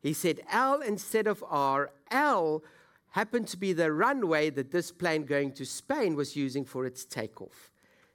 He 0.02 0.14
said 0.14 0.42
L 0.52 0.82
instead 0.82 1.28
of 1.28 1.44
R. 1.48 1.92
L 2.10 2.64
happened 3.12 3.48
to 3.50 3.58
be 3.58 3.74
the 3.74 3.92
runway 3.92 4.50
that 4.50 4.72
this 4.72 4.92
plane 4.92 5.26
going 5.26 5.52
to 5.54 5.66
Spain 5.66 6.16
was 6.16 6.36
using 6.36 6.64
for 6.64 6.86
its 6.86 7.06
takeoff. 7.06 7.69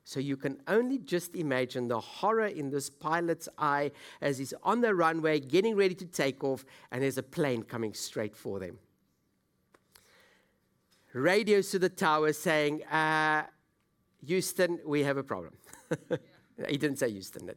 So 0.05 0.21
you 0.21 0.37
can 0.37 0.61
only 0.69 0.99
just 0.99 1.35
imagine 1.35 1.89
the 1.89 1.99
horror 1.99 2.47
in 2.47 2.71
this 2.71 2.91
pilot's 2.91 3.49
eye 3.57 3.91
as 4.21 4.37
he's 4.37 4.53
on 4.63 4.83
the 4.83 4.95
runway 4.95 5.41
getting 5.41 5.77
ready 5.77 5.95
to 5.95 6.05
take 6.05 6.45
off, 6.45 6.65
and 6.93 7.03
there's 7.03 7.17
a 7.17 7.23
plane 7.23 7.63
coming 7.63 7.95
straight 7.95 8.37
for 8.37 8.59
them. 8.61 8.79
Radios 11.15 11.71
to 11.71 11.79
the 11.79 11.89
tower 11.89 12.33
saying, 12.33 12.85
uh, 12.85 13.45
Houston, 14.27 14.79
we 14.85 15.05
have 15.05 15.17
a 15.17 15.23
problem. 15.23 15.55
he 16.69 16.77
didn't 16.77 16.99
say 16.99 17.11
Houston. 17.11 17.51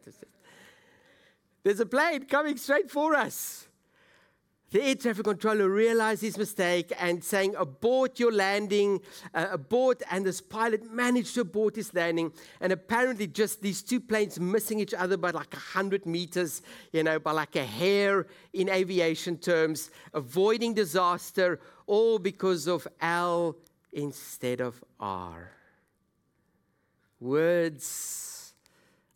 There's 1.63 1.79
a 1.79 1.85
plane 1.85 2.25
coming 2.25 2.55
straight 2.55 2.89
for 2.89 3.13
us. 3.15 3.66
The 4.69 4.83
air 4.83 4.95
traffic 4.95 5.23
controller 5.23 5.69
realized 5.69 6.21
his 6.21 6.37
mistake 6.37 6.91
and 6.99 7.23
saying, 7.23 7.55
Abort 7.57 8.19
your 8.19 8.33
landing, 8.33 8.99
uh, 9.33 9.47
abort. 9.51 10.03
And 10.11 10.25
this 10.25 10.41
pilot 10.41 10.91
managed 10.91 11.35
to 11.35 11.41
abort 11.41 11.77
his 11.77 11.93
landing. 11.93 12.33
And 12.59 12.73
apparently, 12.73 13.27
just 13.27 13.61
these 13.61 13.81
two 13.81 14.01
planes 14.01 14.41
missing 14.41 14.81
each 14.81 14.93
other 14.93 15.15
by 15.15 15.31
like 15.31 15.53
100 15.53 16.05
meters, 16.05 16.61
you 16.91 17.01
know, 17.03 17.17
by 17.17 17.31
like 17.31 17.55
a 17.55 17.63
hair 17.63 18.27
in 18.51 18.69
aviation 18.69 19.37
terms, 19.37 19.89
avoiding 20.13 20.73
disaster, 20.73 21.61
all 21.85 22.19
because 22.19 22.67
of 22.67 22.85
L 22.99 23.55
instead 23.93 24.59
of 24.59 24.83
R. 24.99 25.49
Words 27.21 28.36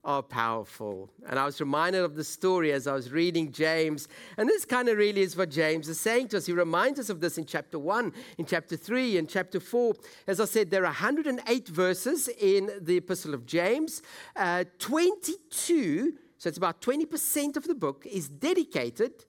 are 0.03 0.23
powerful. 0.23 1.11
And 1.27 1.37
I 1.37 1.45
was 1.45 1.59
reminded 1.59 2.03
of 2.03 2.15
the 2.15 2.23
story 2.23 2.71
as 2.71 2.87
I 2.87 2.93
was 2.93 3.11
reading 3.11 3.51
James. 3.51 4.07
And 4.37 4.49
this 4.49 4.65
kind 4.65 4.89
of 4.89 4.97
really 4.97 5.21
is 5.21 5.37
what 5.37 5.51
James 5.51 5.87
is 5.87 5.99
saying 5.99 6.29
to 6.29 6.37
us. 6.37 6.47
He 6.47 6.53
reminds 6.53 6.99
us 6.99 7.09
of 7.09 7.19
this 7.19 7.37
in 7.37 7.45
chapter 7.45 7.77
1, 7.77 8.11
in 8.39 8.45
chapter 8.45 8.75
3, 8.75 9.17
in 9.17 9.27
chapter 9.27 9.59
4. 9.59 9.93
As 10.25 10.39
I 10.39 10.45
said, 10.45 10.71
there 10.71 10.83
are 10.83 10.85
108 10.85 11.67
verses 11.67 12.27
in 12.27 12.71
the 12.81 12.97
Epistle 12.97 13.33
of 13.35 13.45
James. 13.45 14.01
Uh, 14.35 14.63
22, 14.79 16.13
so 16.37 16.49
it's 16.49 16.57
about 16.57 16.81
20% 16.81 17.55
of 17.55 17.67
the 17.67 17.75
book, 17.75 18.07
is 18.09 18.27
dedicated 18.27 19.25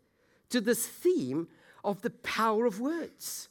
to 0.48 0.60
this 0.60 0.86
theme 0.86 1.48
of 1.84 2.00
the 2.00 2.10
power 2.10 2.64
of 2.64 2.80
words. 2.80 3.48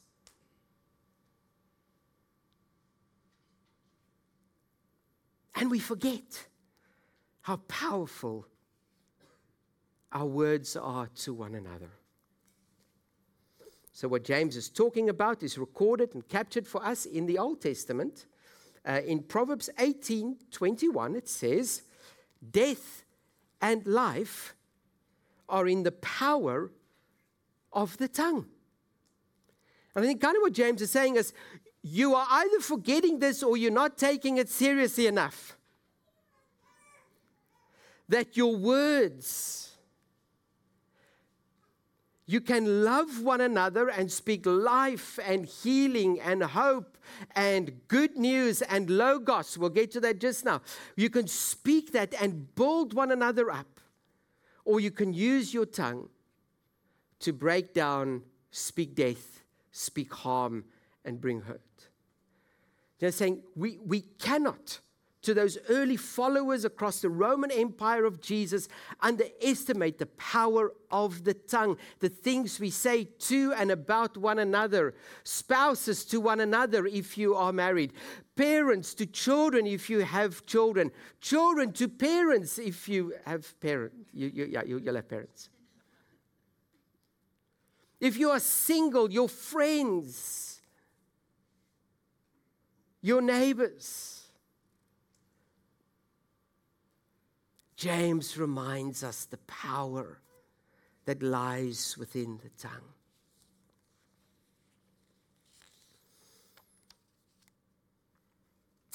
And 5.54 5.70
we 5.70 5.78
forget 5.78 6.46
how 7.42 7.56
powerful 7.68 8.46
our 10.12 10.26
words 10.26 10.76
are 10.76 11.08
to 11.08 11.34
one 11.34 11.54
another. 11.54 11.90
So, 13.92 14.08
what 14.08 14.24
James 14.24 14.56
is 14.56 14.70
talking 14.70 15.08
about 15.08 15.42
is 15.42 15.58
recorded 15.58 16.14
and 16.14 16.26
captured 16.26 16.66
for 16.66 16.84
us 16.84 17.04
in 17.04 17.26
the 17.26 17.38
Old 17.38 17.60
Testament. 17.60 18.26
Uh, 18.84 19.00
in 19.06 19.22
Proverbs 19.22 19.68
18 19.78 20.36
21, 20.50 21.16
it 21.16 21.28
says, 21.28 21.82
Death 22.50 23.04
and 23.60 23.86
life 23.86 24.54
are 25.48 25.68
in 25.68 25.82
the 25.82 25.92
power 25.92 26.72
of 27.72 27.96
the 27.98 28.08
tongue. 28.08 28.46
And 29.94 30.04
I 30.04 30.08
think 30.08 30.20
kind 30.20 30.36
of 30.36 30.42
what 30.42 30.52
James 30.52 30.80
is 30.80 30.90
saying 30.90 31.16
is, 31.16 31.32
you 31.82 32.14
are 32.14 32.26
either 32.30 32.60
forgetting 32.60 33.18
this 33.18 33.42
or 33.42 33.56
you're 33.56 33.70
not 33.70 33.98
taking 33.98 34.38
it 34.38 34.48
seriously 34.48 35.06
enough 35.06 35.56
that 38.12 38.36
your 38.36 38.54
words, 38.54 39.70
you 42.26 42.42
can 42.42 42.84
love 42.84 43.22
one 43.22 43.40
another 43.40 43.88
and 43.88 44.12
speak 44.12 44.44
life 44.44 45.18
and 45.24 45.46
healing 45.46 46.20
and 46.20 46.42
hope 46.42 46.98
and 47.34 47.72
good 47.88 48.16
news 48.16 48.60
and 48.60 48.90
logos. 48.90 49.56
We'll 49.56 49.70
get 49.70 49.90
to 49.92 50.00
that 50.00 50.20
just 50.20 50.44
now. 50.44 50.60
You 50.94 51.08
can 51.08 51.26
speak 51.26 51.92
that 51.92 52.14
and 52.20 52.54
build 52.54 52.92
one 52.92 53.10
another 53.10 53.50
up, 53.50 53.80
or 54.66 54.78
you 54.78 54.90
can 54.90 55.14
use 55.14 55.54
your 55.54 55.66
tongue 55.66 56.10
to 57.20 57.32
break 57.32 57.72
down, 57.72 58.22
speak 58.50 58.94
death, 58.94 59.42
speak 59.70 60.12
harm, 60.12 60.64
and 61.02 61.18
bring 61.18 61.40
hurt. 61.40 61.88
They're 62.98 63.10
saying 63.10 63.42
we, 63.56 63.78
we 63.84 64.02
cannot 64.02 64.80
to 65.22 65.34
those 65.34 65.56
early 65.68 65.96
followers 65.96 66.64
across 66.64 67.00
the 67.00 67.08
Roman 67.08 67.50
Empire 67.50 68.04
of 68.04 68.20
Jesus 68.20 68.68
underestimate 69.00 69.98
the 69.98 70.06
power 70.06 70.72
of 70.90 71.24
the 71.24 71.34
tongue, 71.34 71.78
the 72.00 72.08
things 72.08 72.58
we 72.58 72.70
say 72.70 73.04
to 73.04 73.52
and 73.54 73.70
about 73.70 74.16
one 74.16 74.40
another, 74.40 74.94
spouses 75.22 76.04
to 76.06 76.20
one 76.20 76.40
another 76.40 76.86
if 76.86 77.16
you 77.16 77.34
are 77.34 77.52
married, 77.52 77.92
parents 78.34 78.94
to 78.94 79.06
children 79.06 79.66
if 79.66 79.88
you 79.88 80.00
have 80.00 80.44
children, 80.44 80.90
children 81.20 81.72
to 81.72 81.88
parents 81.88 82.58
if 82.58 82.88
you 82.88 83.14
have 83.24 83.58
parents. 83.60 83.96
You, 84.12 84.30
you, 84.34 84.44
yeah, 84.46 84.62
you, 84.64 84.78
you'll 84.78 84.96
have 84.96 85.08
parents. 85.08 85.48
If 88.00 88.18
you 88.18 88.30
are 88.30 88.40
single, 88.40 89.08
your 89.12 89.28
friends, 89.28 90.60
your 93.00 93.22
neighbors 93.22 94.11
James 97.82 98.38
reminds 98.38 99.02
us 99.02 99.24
the 99.24 99.38
power 99.38 100.20
that 101.04 101.20
lies 101.20 101.96
within 101.98 102.38
the 102.40 102.48
tongue. 102.50 102.92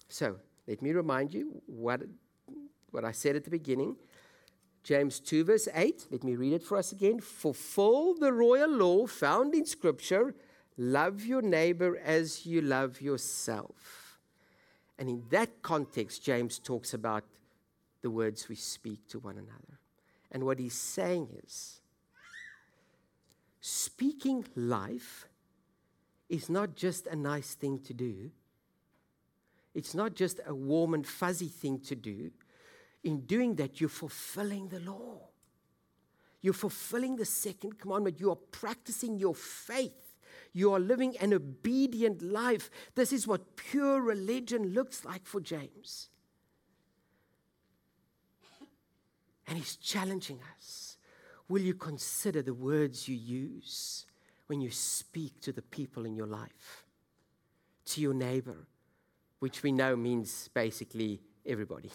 So, 0.08 0.38
let 0.67 0.82
me 0.82 0.94
remind 0.94 1.34
you 1.34 1.62
what, 1.65 2.03
what 2.91 3.03
I 3.03 3.12
said 3.12 3.36
at 3.36 3.44
the 3.44 3.50
beginning. 3.50 3.98
James 4.84 5.20
2, 5.20 5.44
verse 5.44 5.67
8. 5.74 6.08
Let 6.10 6.24
me 6.24 6.38
read 6.38 6.53
it 6.53 6.63
for 6.63 6.77
us 6.77 6.94
again. 6.94 7.20
Fulfill 7.20 8.13
the 8.13 8.32
royal 8.32 8.70
law 8.70 9.06
found 9.06 9.53
in 9.53 9.65
Scripture 9.65 10.34
love 10.77 11.25
your 11.25 11.41
neighbor 11.41 11.98
as 11.98 12.46
you 12.46 12.62
love 12.62 13.01
yourself. 13.01 14.17
And 14.98 15.10
in 15.10 15.24
that 15.32 15.62
context, 15.62 16.24
James 16.24 16.58
talks 16.58 16.94
about 16.94 17.25
the 18.08 18.12
words 18.12 18.48
we 18.48 18.56
speak 18.56 19.06
to 19.10 19.20
one 19.20 19.38
another. 19.38 19.80
And 20.32 20.46
what 20.46 20.60
he's 20.60 20.74
saying 20.74 21.28
is 21.44 21.82
speaking 23.60 24.46
life 24.56 25.28
is 26.30 26.50
not 26.50 26.78
just 26.78 27.06
a 27.08 27.18
nice 27.18 27.54
thing 27.54 27.80
to 27.80 27.94
do, 27.94 28.32
it's 29.76 29.94
not 29.94 30.16
just 30.16 30.40
a 30.48 30.56
warm 30.56 30.94
and 30.94 31.06
fuzzy 31.06 31.50
thing 31.50 31.82
to 31.82 31.96
do. 31.96 32.32
in 33.04 33.26
doing 33.26 33.56
that, 33.56 33.82
you're 33.82 33.90
fulfilling 33.90 34.70
the 34.70 34.80
law. 34.80 35.20
You're 36.42 36.54
fulfilling 36.54 37.18
the 37.18 37.26
second 37.26 37.78
commandment. 37.78 38.22
You 38.22 38.32
are 38.32 38.42
practicing 38.62 39.18
your 39.18 39.36
faith. 39.36 40.16
You 40.54 40.72
are 40.72 40.80
living 40.80 41.18
an 41.18 41.34
obedient 41.34 42.22
life. 42.22 42.70
This 42.96 43.12
is 43.12 43.28
what 43.28 43.58
pure 43.58 44.02
religion 44.02 44.74
looks 44.74 45.04
like 45.04 45.26
for 45.26 45.42
James. 45.42 46.10
And 49.48 49.58
he's 49.58 49.77
challenging 49.77 50.39
us. 50.56 50.98
Will 51.50 51.62
you 51.62 51.74
consider 51.74 52.42
the 52.42 52.54
words 52.54 53.08
you 53.08 53.16
use 53.16 54.06
when 54.48 54.60
you 54.60 54.70
speak 54.70 55.39
to 55.42 55.54
the 55.54 55.62
people 55.62 56.06
in 56.06 56.16
your 56.16 56.27
life, 56.27 56.86
to 57.86 58.01
your 58.01 58.13
neighbor, 58.13 58.68
which 59.39 59.63
we 59.63 59.72
know 59.72 59.96
means 59.96 60.50
basically 60.54 61.22
everybody? 61.46 61.92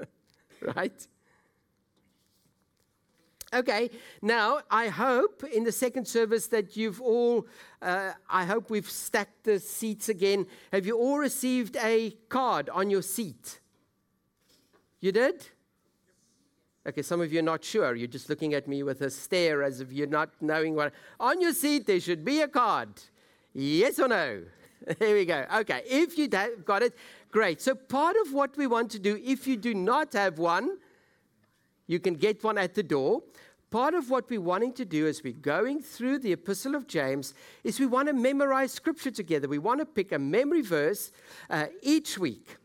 right? 0.74 1.06
Okay, 3.54 3.90
now 4.22 4.60
I 4.70 4.88
hope 4.88 5.44
in 5.44 5.64
the 5.64 5.72
second 5.72 6.08
service 6.08 6.46
that 6.48 6.74
you've 6.74 7.02
all, 7.02 7.46
uh, 7.82 8.12
I 8.28 8.46
hope 8.46 8.70
we've 8.70 8.88
stacked 8.88 9.44
the 9.44 9.60
seats 9.60 10.08
again. 10.08 10.46
Have 10.72 10.86
you 10.86 10.96
all 10.96 11.18
received 11.18 11.76
a 11.76 12.16
card 12.30 12.70
on 12.70 12.88
your 12.88 13.02
seat? 13.02 13.60
You 15.00 15.12
did? 15.12 15.48
Okay, 16.86 17.02
some 17.02 17.20
of 17.20 17.32
you 17.32 17.38
are 17.38 17.42
not 17.42 17.64
sure. 17.64 17.94
You're 17.94 18.08
just 18.08 18.28
looking 18.28 18.54
at 18.54 18.66
me 18.66 18.82
with 18.82 19.02
a 19.02 19.10
stare 19.10 19.62
as 19.62 19.80
if 19.80 19.92
you're 19.92 20.08
not 20.08 20.30
knowing 20.40 20.74
what. 20.74 20.92
On 21.20 21.40
your 21.40 21.52
seat, 21.52 21.86
there 21.86 22.00
should 22.00 22.24
be 22.24 22.40
a 22.40 22.48
card. 22.48 22.88
Yes 23.52 23.98
or 23.98 24.08
no? 24.08 24.42
There 24.98 25.14
we 25.14 25.24
go. 25.24 25.46
Okay, 25.58 25.82
if 25.86 26.18
you 26.18 26.28
have 26.32 26.64
got 26.64 26.82
it, 26.82 26.96
great. 27.30 27.60
So, 27.60 27.76
part 27.76 28.16
of 28.16 28.32
what 28.32 28.56
we 28.56 28.66
want 28.66 28.90
to 28.90 28.98
do, 28.98 29.16
if 29.24 29.46
you 29.46 29.56
do 29.56 29.74
not 29.74 30.12
have 30.14 30.40
one, 30.40 30.76
you 31.86 32.00
can 32.00 32.14
get 32.14 32.42
one 32.42 32.58
at 32.58 32.74
the 32.74 32.82
door. 32.82 33.22
Part 33.70 33.94
of 33.94 34.10
what 34.10 34.28
we're 34.28 34.40
wanting 34.40 34.72
to 34.72 34.84
do 34.84 35.06
as 35.06 35.22
we're 35.22 35.34
going 35.34 35.82
through 35.82 36.18
the 36.18 36.32
Epistle 36.32 36.74
of 36.74 36.88
James 36.88 37.32
is 37.62 37.78
we 37.78 37.86
want 37.86 38.08
to 38.08 38.12
memorize 38.12 38.72
Scripture 38.72 39.12
together. 39.12 39.46
We 39.46 39.58
want 39.58 39.78
to 39.78 39.86
pick 39.86 40.10
a 40.10 40.18
memory 40.18 40.62
verse 40.62 41.12
uh, 41.48 41.66
each 41.80 42.18
week 42.18 42.56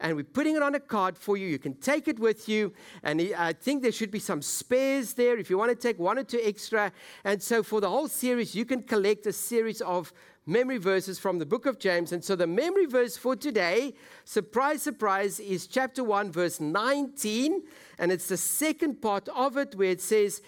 and 0.00 0.16
we're 0.16 0.24
putting 0.24 0.56
it 0.56 0.62
on 0.62 0.74
a 0.74 0.80
card 0.80 1.16
for 1.16 1.36
you. 1.36 1.46
You 1.46 1.58
can 1.58 1.74
take 1.74 2.08
it 2.08 2.18
with 2.18 2.48
you. 2.48 2.72
And 3.02 3.20
I 3.36 3.52
think 3.52 3.82
there 3.82 3.92
should 3.92 4.10
be 4.10 4.18
some 4.18 4.40
spares 4.40 5.12
there 5.12 5.38
if 5.38 5.50
you 5.50 5.58
want 5.58 5.70
to 5.70 5.76
take 5.76 5.98
one 5.98 6.18
or 6.18 6.24
two 6.24 6.40
extra. 6.42 6.90
And 7.24 7.42
so 7.42 7.62
for 7.62 7.80
the 7.80 7.90
whole 7.90 8.08
series, 8.08 8.54
you 8.54 8.64
can 8.64 8.82
collect 8.82 9.26
a 9.26 9.32
series 9.32 9.80
of 9.82 10.12
memory 10.46 10.78
verses 10.78 11.18
from 11.18 11.38
the 11.38 11.46
book 11.46 11.66
of 11.66 11.78
James. 11.78 12.12
And 12.12 12.24
so 12.24 12.34
the 12.34 12.46
memory 12.46 12.86
verse 12.86 13.16
for 13.16 13.36
today, 13.36 13.94
surprise, 14.24 14.82
surprise, 14.82 15.38
is 15.38 15.66
chapter 15.66 16.02
1, 16.02 16.32
verse 16.32 16.60
19. 16.60 17.62
And 17.98 18.10
it's 18.10 18.28
the 18.28 18.38
second 18.38 19.02
part 19.02 19.28
of 19.28 19.56
it 19.58 19.74
where 19.74 19.90
it 19.90 20.00
says, 20.00 20.40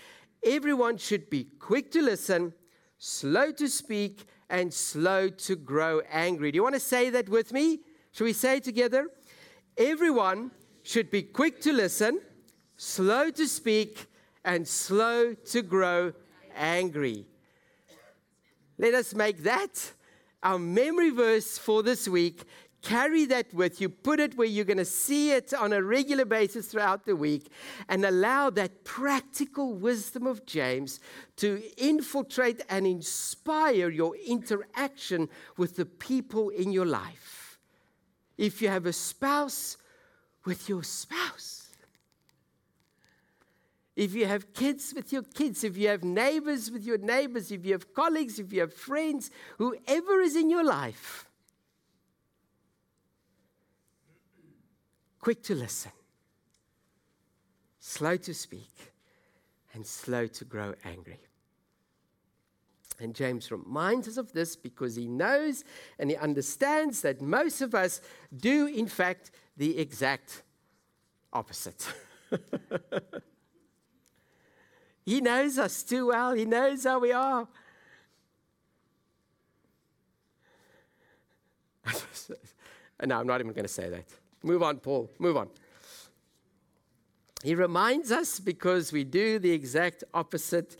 Everyone 0.45 0.97
should 0.97 1.31
be 1.31 1.47
quick 1.61 1.93
to 1.93 2.03
listen, 2.03 2.53
slow 2.99 3.53
to 3.53 3.69
speak, 3.69 4.25
and 4.51 4.75
slow 4.75 5.29
to 5.29 5.55
grow 5.55 6.01
angry. 6.11 6.51
Do 6.51 6.57
you 6.57 6.63
want 6.65 6.75
to 6.75 6.81
say 6.81 7.11
that 7.11 7.29
with 7.29 7.53
me? 7.53 7.79
Shall 8.13 8.27
we 8.27 8.33
say 8.33 8.59
it 8.59 8.65
together? 8.65 9.09
Everyone 9.77 10.51
should 10.83 11.11
be 11.11 11.23
quick 11.23 11.61
to 11.63 11.73
listen, 11.73 12.21
slow 12.77 13.31
to 13.31 13.47
speak, 13.47 14.07
and 14.45 14.67
slow 14.69 15.35
to 15.35 15.63
grow 15.63 16.13
angry. 16.55 17.25
Let 18.79 18.95
us 18.95 19.15
make 19.15 19.45
that 19.45 19.93
our 20.43 20.59
memory 20.59 21.11
verse 21.11 21.57
for 21.57 21.83
this 21.83 22.07
week. 22.07 22.43
Carry 22.83 23.27
that 23.27 23.55
with 23.55 23.81
you, 23.81 23.89
put 23.89 24.19
it 24.19 24.37
where 24.37 24.47
you're 24.47 24.65
going 24.65 24.77
to 24.77 24.85
see 24.85 25.31
it 25.31 25.55
on 25.55 25.73
a 25.73 25.81
regular 25.81 26.25
basis 26.25 26.67
throughout 26.67 27.07
the 27.07 27.15
week, 27.15 27.49
and 27.89 28.05
allow 28.05 28.51
that 28.51 28.83
practical 28.83 29.73
wisdom 29.73 30.27
of 30.27 30.45
James 30.45 30.99
to 31.37 31.63
infiltrate 31.77 32.61
and 32.69 32.85
inspire 32.85 33.89
your 33.89 34.17
interaction 34.17 35.29
with 35.57 35.77
the 35.77 35.87
people 35.87 36.49
in 36.49 36.73
your 36.73 36.87
life 36.87 37.42
if 38.37 38.63
you 38.63 38.69
have 38.69 38.87
a 38.87 38.93
spouse, 38.93 39.77
with 40.45 40.69
your 40.69 40.83
spouse. 40.83 41.69
If 43.95 44.15
you 44.15 44.27
have 44.27 44.55
kids, 44.55 44.93
with 44.95 45.13
your 45.13 45.23
kids. 45.23 45.65
If 45.65 45.77
you 45.77 45.89
have 45.89 46.03
neighbors, 46.03 46.71
with 46.71 46.85
your 46.85 46.99
neighbors. 46.99 47.53
If 47.53 47.65
you 47.65 47.73
have 47.73 47.93
colleagues, 47.95 48.39
if 48.39 48.53
you 48.53 48.61
have 48.61 48.73
friends, 48.73 49.31
whoever 49.59 50.21
is 50.21 50.35
in 50.35 50.49
your 50.51 50.65
life. 50.65 51.27
Quick 55.21 55.43
to 55.45 55.55
listen, 55.55 55.93
slow 57.79 58.17
to 58.17 58.35
speak, 58.35 58.93
and 59.73 59.87
slow 59.87 60.27
to 60.27 60.45
grow 60.45 60.75
angry. 60.85 61.21
And 63.03 63.15
James 63.15 63.51
reminds 63.51 64.07
us 64.07 64.17
of 64.17 64.33
this 64.33 64.55
because 64.55 64.95
he 64.95 65.09
knows 65.09 65.65
and 65.99 66.09
he 66.09 66.17
understands 66.17 67.01
that 67.03 67.21
most 67.21 67.61
of 67.61 67.75
us 67.75 68.01
do, 68.35 68.67
in 68.67 68.87
fact, 68.87 69.33
the 69.57 69.79
exact 69.79 70.43
opposite. 71.33 71.87
he 75.05 75.21
knows 75.21 75.59
us 75.59 75.83
too 75.83 76.07
well, 76.09 76.33
he 76.33 76.45
knows 76.45 76.85
how 76.85 77.01
we 77.01 77.13
are. 77.13 77.49
no, 83.05 83.19
I'm 83.19 83.27
not 83.27 83.41
even 83.41 83.53
going 83.53 83.65
to 83.65 83.69
say 83.69 83.89
that. 83.89 84.05
Move 84.45 84.63
on, 84.63 84.79
Paul. 84.79 85.11
Move 85.19 85.37
on. 85.37 85.49
He 87.43 87.57
reminds 87.57 88.13
us 88.13 88.39
because 88.39 88.93
we 88.93 89.03
do 89.03 89.41
the 89.41 89.51
exact 89.51 90.05
opposite. 90.15 90.77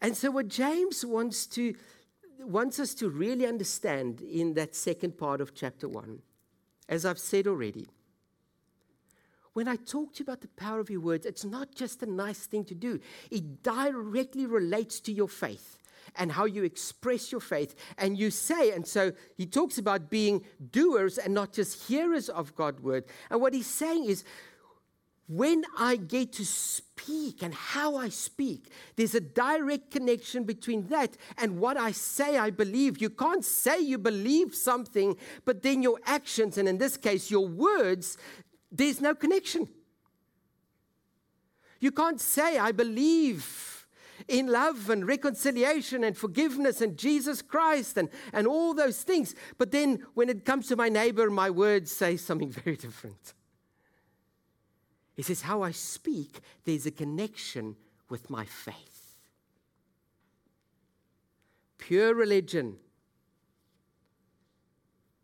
And 0.00 0.16
so, 0.16 0.30
what 0.30 0.48
James 0.48 1.04
wants, 1.04 1.46
to, 1.48 1.74
wants 2.40 2.80
us 2.80 2.94
to 2.94 3.10
really 3.10 3.46
understand 3.46 4.20
in 4.20 4.54
that 4.54 4.74
second 4.74 5.18
part 5.18 5.40
of 5.40 5.54
chapter 5.54 5.88
1, 5.88 6.20
as 6.88 7.04
I've 7.04 7.18
said 7.18 7.46
already, 7.46 7.86
when 9.52 9.68
I 9.68 9.76
talk 9.76 10.14
to 10.14 10.20
you 10.20 10.24
about 10.24 10.40
the 10.40 10.48
power 10.48 10.80
of 10.80 10.90
your 10.90 11.00
words, 11.00 11.26
it's 11.26 11.44
not 11.44 11.74
just 11.74 12.02
a 12.02 12.06
nice 12.06 12.46
thing 12.46 12.64
to 12.66 12.74
do, 12.74 13.00
it 13.30 13.62
directly 13.62 14.46
relates 14.46 15.00
to 15.00 15.12
your 15.12 15.28
faith 15.28 15.76
and 16.16 16.32
how 16.32 16.44
you 16.44 16.64
express 16.64 17.30
your 17.30 17.40
faith. 17.40 17.74
And 17.98 18.18
you 18.18 18.30
say, 18.30 18.72
and 18.72 18.86
so 18.86 19.12
he 19.36 19.46
talks 19.46 19.78
about 19.78 20.10
being 20.10 20.44
doers 20.70 21.18
and 21.18 21.34
not 21.34 21.52
just 21.52 21.88
hearers 21.88 22.28
of 22.28 22.54
God's 22.54 22.80
word. 22.80 23.04
And 23.30 23.40
what 23.40 23.54
he's 23.54 23.66
saying 23.66 24.04
is, 24.04 24.24
when 25.30 25.62
I 25.78 25.94
get 25.94 26.32
to 26.34 26.44
speak 26.44 27.44
and 27.44 27.54
how 27.54 27.94
I 27.94 28.08
speak, 28.08 28.72
there's 28.96 29.14
a 29.14 29.20
direct 29.20 29.92
connection 29.92 30.42
between 30.42 30.88
that 30.88 31.16
and 31.38 31.60
what 31.60 31.76
I 31.76 31.92
say 31.92 32.36
I 32.36 32.50
believe. 32.50 33.00
You 33.00 33.10
can't 33.10 33.44
say 33.44 33.78
you 33.78 33.96
believe 33.96 34.56
something, 34.56 35.16
but 35.44 35.62
then 35.62 35.84
your 35.84 36.00
actions, 36.04 36.58
and 36.58 36.68
in 36.68 36.78
this 36.78 36.96
case, 36.96 37.30
your 37.30 37.46
words, 37.46 38.18
there's 38.72 39.00
no 39.00 39.14
connection. 39.14 39.68
You 41.78 41.92
can't 41.92 42.20
say, 42.20 42.58
I 42.58 42.72
believe 42.72 43.86
in 44.26 44.48
love 44.48 44.90
and 44.90 45.06
reconciliation 45.06 46.02
and 46.02 46.16
forgiveness 46.16 46.80
and 46.80 46.96
Jesus 46.96 47.40
Christ 47.40 47.96
and, 47.96 48.08
and 48.32 48.48
all 48.48 48.74
those 48.74 49.02
things. 49.04 49.36
But 49.58 49.70
then 49.70 50.04
when 50.14 50.28
it 50.28 50.44
comes 50.44 50.66
to 50.68 50.76
my 50.76 50.88
neighbor, 50.88 51.30
my 51.30 51.50
words 51.50 51.92
say 51.92 52.16
something 52.16 52.50
very 52.64 52.76
different. 52.76 53.34
He 55.20 55.24
says, 55.24 55.42
How 55.42 55.60
I 55.60 55.70
speak, 55.70 56.40
there's 56.64 56.86
a 56.86 56.90
connection 56.90 57.76
with 58.08 58.30
my 58.30 58.46
faith. 58.46 59.18
Pure 61.76 62.14
religion 62.14 62.78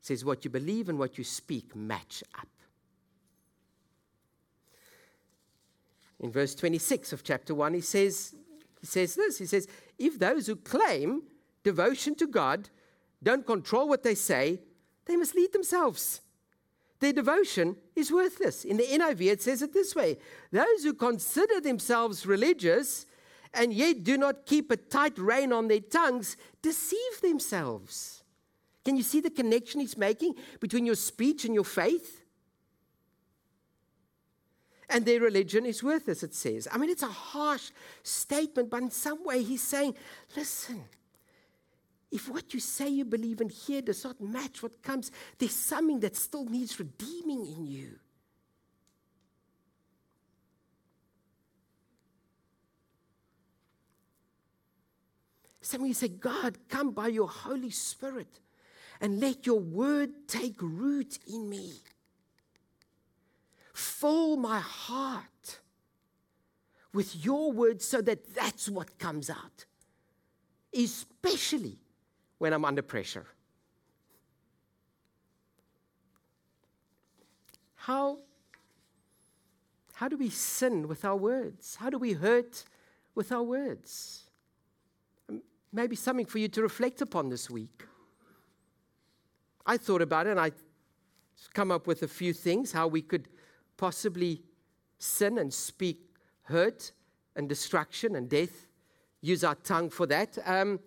says 0.03 0.23
what 0.23 0.45
you 0.45 0.51
believe 0.51 0.91
and 0.91 0.99
what 0.99 1.17
you 1.17 1.25
speak 1.25 1.75
match 1.75 2.23
up. 2.39 2.47
In 6.21 6.31
verse 6.31 6.55
26 6.55 7.15
of 7.15 7.25
chapter 7.25 7.55
1, 7.55 7.73
he 7.73 7.81
says, 7.81 8.35
he 8.79 8.87
says 8.87 9.15
this 9.15 9.39
He 9.39 9.47
says, 9.47 9.67
If 9.99 10.19
those 10.19 10.47
who 10.47 10.57
claim 10.57 11.23
devotion 11.65 12.15
to 12.17 12.27
God 12.27 12.69
don't 13.23 13.47
control 13.47 13.89
what 13.89 14.03
they 14.03 14.15
say, 14.15 14.61
they 15.07 15.17
mislead 15.17 15.55
themselves 15.55 16.21
their 17.01 17.15
devotion 17.15 17.77
is 17.97 18.13
worthless. 18.13 18.65
In 18.65 18.77
the 18.77 18.85
NIV, 18.85 19.33
it 19.33 19.43
says 19.43 19.63
it 19.63 19.73
this 19.73 19.95
way 19.95 20.19
Those 20.53 20.85
who 20.85 20.95
consider 20.95 21.61
themselves 21.61 22.27
religious 22.27 23.07
and 23.55 23.73
yet 23.73 24.05
do 24.05 24.19
not 24.19 24.47
keep 24.47 24.71
a 24.71 24.77
tight 24.77 25.19
rein 25.19 25.53
on 25.53 25.69
their 25.69 25.81
tongues 25.81 26.37
deceive 26.63 27.21
themselves. 27.23 28.23
Can 28.85 28.97
you 28.97 29.03
see 29.03 29.21
the 29.21 29.31
connection 29.31 29.81
he's 29.81 29.97
making 29.97 30.35
between 30.61 30.87
your 30.87 30.95
speech 30.95 31.45
and 31.45 31.55
your 31.55 31.65
faith? 31.65 32.23
And 34.89 35.05
their 35.05 35.21
religion 35.21 35.67
is 35.67 35.83
worthless, 35.83 36.23
it 36.23 36.35
says. 36.35 36.69
I 36.71 36.79
mean, 36.79 36.91
it's 36.91 37.03
a 37.03 37.09
harsh 37.09 37.71
statement, 38.05 38.71
but 38.71 38.83
in 38.83 38.91
some 38.91 39.25
way 39.25 39.43
he's 39.43 39.63
saying, 39.63 39.97
listen, 40.37 40.85
if 42.11 42.29
what 42.29 42.55
you 42.55 42.61
say 42.61 42.89
you 42.89 43.05
believe 43.05 43.41
and 43.41 43.51
hear 43.51 43.83
does 43.83 44.05
not 44.05 44.21
match 44.21 44.63
what 44.63 44.83
comes, 44.83 45.11
there's 45.39 45.55
something 45.55 46.01
that 46.01 46.17
still 46.17 46.45
needs 46.45 46.79
redeeming 46.79 47.47
in 47.47 47.67
you. 47.67 47.99
Some 55.61 55.83
of 55.83 55.89
you 55.89 55.95
say, 55.95 56.09
God, 56.09 56.59
come 56.69 56.93
by 56.93 57.09
your 57.09 57.29
Holy 57.29 57.71
Spirit 57.71 58.39
and 59.01 59.19
let 59.19 59.47
your 59.47 59.59
word 59.59 60.11
take 60.29 60.63
root 60.63 61.19
in 61.27 61.49
me. 61.49 61.73
Fill 63.75 64.37
my 64.37 64.61
heart 64.61 65.59
with 66.95 67.25
your 67.25 67.51
word 67.51 67.83
so 67.83 68.01
that 68.01 68.33
that's 68.33 68.69
what 68.69 68.99
comes 68.99 69.29
out, 69.29 69.65
especially 70.73 71.79
when 72.39 72.53
I'm 72.53 72.65
under 72.65 72.83
pressure. 72.83 73.27
How, 77.75 78.19
how 79.95 80.09
do 80.09 80.17
we 80.17 80.29
sin 80.29 80.89
with 80.89 81.05
our 81.05 81.17
words? 81.17 81.77
How 81.77 81.89
do 81.89 81.99
we 81.99 82.13
hurt 82.13 82.65
with 83.15 83.31
our 83.33 83.43
words? 83.43 84.25
Maybe 85.73 85.95
something 85.97 86.27
for 86.27 86.39
you 86.39 86.49
to 86.49 86.63
reflect 86.63 87.01
upon 87.01 87.29
this 87.29 87.49
week. 87.49 87.85
I 89.65 89.77
thought 89.77 90.03
about 90.03 90.27
it 90.27 90.31
and 90.31 90.41
I 90.41 90.53
come 91.55 91.71
up 91.71 91.87
with 91.87 92.03
a 92.03 92.09
few 92.09 92.33
things 92.33 92.73
how 92.73 92.87
we 92.87 93.03
could 93.03 93.29
possibly 93.77 94.43
sin 94.99 95.39
and 95.39 95.53
speak 95.53 96.07
hurt 96.43 96.93
and 97.35 97.49
destruction 97.49 98.17
and 98.17 98.29
death, 98.29 98.67
use 99.21 99.45
our 99.45 99.55
tongue 99.57 99.91
for 99.91 100.07
that. 100.07 100.39
Um, 100.47 100.81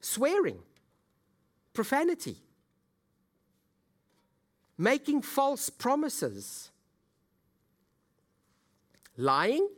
swearing, 0.00 0.58
profanity, 1.76 2.36
making 4.78 5.20
false 5.20 5.68
promises, 5.68 6.70
lying, 9.18 9.68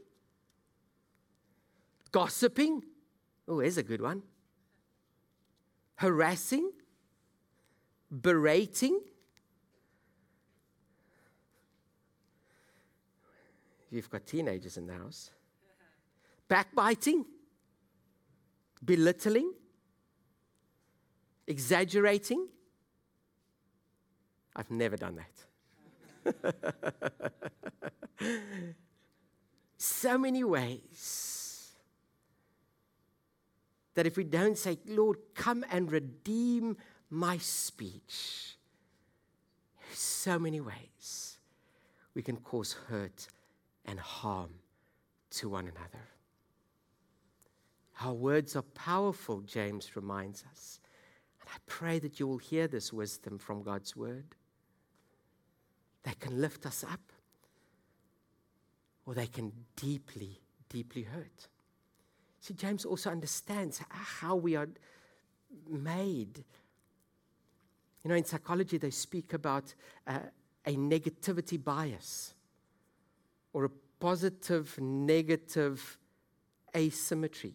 gossiping. 2.13 2.85
Oh, 3.49 3.59
here's 3.59 3.79
a 3.79 3.83
good 3.83 4.01
one. 4.01 4.23
Harassing, 5.97 6.71
berating. 8.23 9.01
You've 13.91 14.09
got 14.09 14.25
teenagers 14.25 14.77
in 14.77 14.87
the 14.87 14.95
house. 14.95 15.33
Backbiting, 16.47 17.25
belittling, 18.85 19.53
exaggerating. 21.49 22.47
I've 24.55 24.71
never 24.71 24.97
done 24.97 25.17
that. 25.17 26.53
so 29.79 30.19
many 30.19 30.45
ways 30.45 31.73
that 33.95 34.07
if 34.07 34.17
we 34.17 34.25
don't 34.25 34.57
say, 34.57 34.79
Lord, 34.87 35.17
come 35.35 35.65
and 35.71 35.91
redeem 35.91 36.77
my 37.11 37.39
speech. 37.39 38.57
So 39.93 40.39
many 40.39 40.61
ways 40.61 41.39
we 42.15 42.23
can 42.23 42.37
cause 42.37 42.75
hurt 42.89 43.27
and 43.85 43.99
harm 43.99 44.51
to 45.31 45.49
one 45.49 45.65
another. 45.65 46.05
Our 48.01 48.13
words 48.13 48.55
are 48.55 48.63
powerful, 48.63 49.41
James 49.41 49.97
reminds 49.97 50.45
us. 50.53 50.79
I 51.49 51.57
pray 51.67 51.99
that 51.99 52.21
you 52.21 52.27
will 52.27 52.39
hear 52.39 52.69
this 52.69 52.93
wisdom 52.93 53.39
from 53.39 53.63
God's 53.63 53.97
word. 53.97 54.37
They 56.03 56.15
can 56.19 56.41
lift 56.41 56.67
us 56.67 56.85
up, 56.85 57.13
or 59.07 59.15
they 59.15 59.27
can 59.27 59.53
deeply, 59.77 60.41
deeply 60.69 61.03
hurt. 61.03 61.49
See, 62.41 62.55
James 62.55 62.85
also 62.85 63.11
understands 63.11 63.81
how 63.91 64.37
we 64.37 64.57
are 64.57 64.69
made 65.69 66.45
you 68.09 68.11
know, 68.11 68.17
in 68.17 68.25
psychology, 68.25 68.79
they 68.79 68.91
speak 68.91 69.33
about 69.35 69.75
uh, 70.07 70.19
a 70.65 70.77
negativity 70.77 71.63
bias 71.63 72.35
or 73.53 73.65
a 73.65 73.71
positive 74.01 74.79
negative 74.81 75.99
asymmetry. 76.75 77.55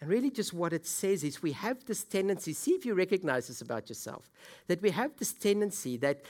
And 0.00 0.08
really, 0.08 0.30
just 0.30 0.52
what 0.54 0.72
it 0.72 0.86
says 0.86 1.24
is 1.24 1.42
we 1.42 1.52
have 1.52 1.84
this 1.84 2.04
tendency, 2.04 2.52
see 2.52 2.72
if 2.72 2.86
you 2.86 2.94
recognize 2.94 3.48
this 3.48 3.60
about 3.60 3.88
yourself, 3.88 4.30
that 4.68 4.80
we 4.80 4.90
have 4.90 5.16
this 5.16 5.32
tendency 5.32 5.96
that 5.96 6.22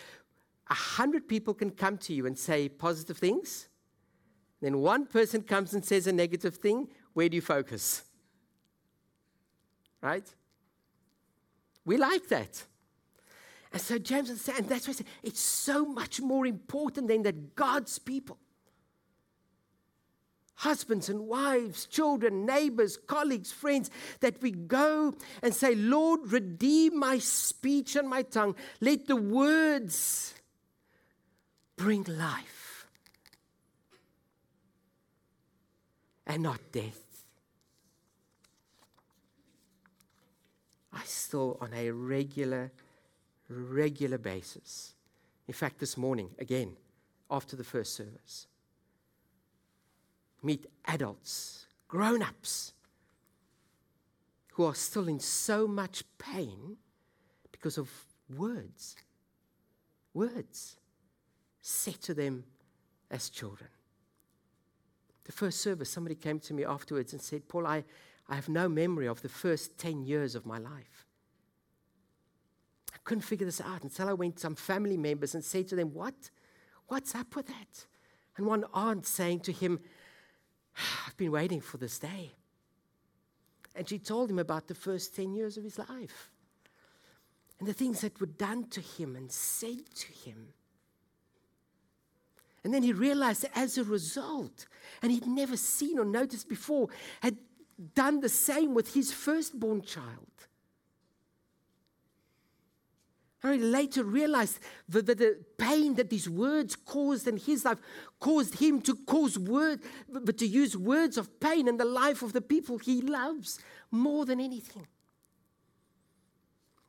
a 0.70 0.74
hundred 0.74 1.28
people 1.28 1.52
can 1.52 1.70
come 1.70 1.98
to 1.98 2.14
you 2.14 2.26
and 2.26 2.38
say 2.38 2.68
positive 2.68 3.18
things. 3.18 3.68
Then 4.60 4.78
one 4.78 5.06
person 5.06 5.42
comes 5.42 5.74
and 5.74 5.84
says 5.84 6.06
a 6.06 6.12
negative 6.12 6.56
thing. 6.56 6.88
Where 7.12 7.28
do 7.28 7.36
you 7.36 7.42
focus? 7.42 8.02
Right? 10.00 10.26
We 11.84 11.96
like 11.96 12.28
that. 12.28 12.64
And 13.72 13.80
so 13.80 13.98
James 13.98 14.30
and 14.30 14.68
that's 14.68 14.86
why 14.86 14.92
I 14.92 14.94
say 14.94 15.04
it's 15.22 15.40
so 15.40 15.84
much 15.84 16.20
more 16.20 16.46
important 16.46 17.08
than 17.08 17.22
that 17.22 17.54
God's 17.54 17.98
people, 17.98 18.38
husbands 20.58 21.08
and 21.08 21.26
wives, 21.26 21.86
children, 21.86 22.44
neighbors, 22.44 22.96
colleagues, 22.96 23.52
friends, 23.52 23.90
that 24.20 24.40
we 24.42 24.50
go 24.50 25.14
and 25.42 25.54
say, 25.54 25.74
Lord, 25.74 26.32
redeem 26.32 26.98
my 26.98 27.18
speech 27.18 27.96
and 27.96 28.08
my 28.08 28.22
tongue. 28.22 28.54
Let 28.80 29.06
the 29.06 29.16
words 29.16 30.34
bring 31.76 32.04
life 32.04 32.86
and 36.26 36.42
not 36.42 36.60
death. 36.72 37.04
I 40.92 41.02
still, 41.04 41.56
on 41.60 41.72
a 41.72 41.90
regular 41.90 42.72
regular 43.48 44.18
basis. 44.18 44.94
In 45.46 45.54
fact, 45.54 45.78
this 45.78 45.96
morning, 45.96 46.30
again, 46.38 46.76
after 47.30 47.56
the 47.56 47.64
first 47.64 47.94
service, 47.94 48.46
meet 50.42 50.66
adults, 50.86 51.66
grown 51.88 52.22
ups, 52.22 52.74
who 54.52 54.64
are 54.64 54.74
still 54.74 55.08
in 55.08 55.20
so 55.20 55.66
much 55.68 56.02
pain 56.18 56.76
because 57.52 57.78
of 57.78 57.90
words. 58.36 58.96
Words 60.14 60.76
said 61.60 62.00
to 62.02 62.14
them 62.14 62.44
as 63.10 63.30
children. 63.30 63.70
The 65.24 65.32
first 65.32 65.60
service, 65.60 65.90
somebody 65.90 66.14
came 66.14 66.40
to 66.40 66.54
me 66.54 66.64
afterwards 66.64 67.12
and 67.12 67.22
said, 67.22 67.48
Paul, 67.48 67.66
I, 67.66 67.84
I 68.28 68.34
have 68.34 68.48
no 68.48 68.68
memory 68.68 69.06
of 69.06 69.22
the 69.22 69.28
first 69.28 69.78
10 69.78 70.02
years 70.02 70.34
of 70.34 70.46
my 70.46 70.58
life 70.58 71.06
I 72.94 72.98
couldn't 73.04 73.22
figure 73.22 73.46
this 73.46 73.60
out 73.60 73.82
until 73.82 74.08
I 74.08 74.12
went 74.12 74.36
to 74.36 74.42
some 74.42 74.54
family 74.54 74.96
members 74.96 75.34
and 75.34 75.44
said 75.44 75.68
to 75.68 75.76
them, 75.76 75.92
What? 75.94 76.30
What's 76.88 77.14
up 77.14 77.36
with 77.36 77.46
that? 77.46 77.86
And 78.36 78.46
one 78.46 78.64
aunt 78.72 79.06
saying 79.06 79.40
to 79.40 79.52
him, 79.52 79.80
I've 81.06 81.16
been 81.16 81.32
waiting 81.32 81.60
for 81.60 81.76
this 81.76 81.98
day. 81.98 82.32
And 83.74 83.88
she 83.88 83.98
told 83.98 84.30
him 84.30 84.38
about 84.38 84.66
the 84.66 84.74
first 84.74 85.14
10 85.14 85.34
years 85.34 85.56
of 85.56 85.64
his 85.64 85.78
life 85.78 86.30
and 87.58 87.68
the 87.68 87.72
things 87.72 88.00
that 88.00 88.20
were 88.20 88.26
done 88.26 88.68
to 88.70 88.80
him 88.80 89.16
and 89.16 89.30
said 89.30 89.94
to 89.94 90.12
him. 90.12 90.48
And 92.64 92.74
then 92.74 92.82
he 92.82 92.92
realized 92.92 93.42
that 93.42 93.56
as 93.56 93.78
a 93.78 93.84
result, 93.84 94.66
and 95.00 95.12
he'd 95.12 95.26
never 95.26 95.56
seen 95.56 95.98
or 95.98 96.04
noticed 96.04 96.48
before, 96.48 96.88
had 97.20 97.36
done 97.94 98.20
the 98.20 98.28
same 98.28 98.74
with 98.74 98.94
his 98.94 99.12
firstborn 99.12 99.82
child. 99.82 100.47
I 103.42 103.54
later 103.56 104.02
realized 104.02 104.58
that 104.88 105.06
the, 105.06 105.38
pain 105.56 105.94
that 105.94 106.10
these 106.10 106.28
words 106.28 106.74
caused 106.74 107.28
in 107.28 107.36
his 107.36 107.64
life 107.64 107.78
caused 108.18 108.58
him 108.58 108.80
to 108.82 108.96
cause 109.06 109.38
word, 109.38 109.80
but 110.08 110.38
to 110.38 110.46
use 110.46 110.76
words 110.76 111.16
of 111.16 111.38
pain 111.38 111.68
in 111.68 111.76
the 111.76 111.84
life 111.84 112.22
of 112.22 112.32
the 112.32 112.40
people 112.40 112.78
he 112.78 113.00
loves 113.00 113.60
more 113.90 114.24
than 114.24 114.40
anything. 114.40 114.86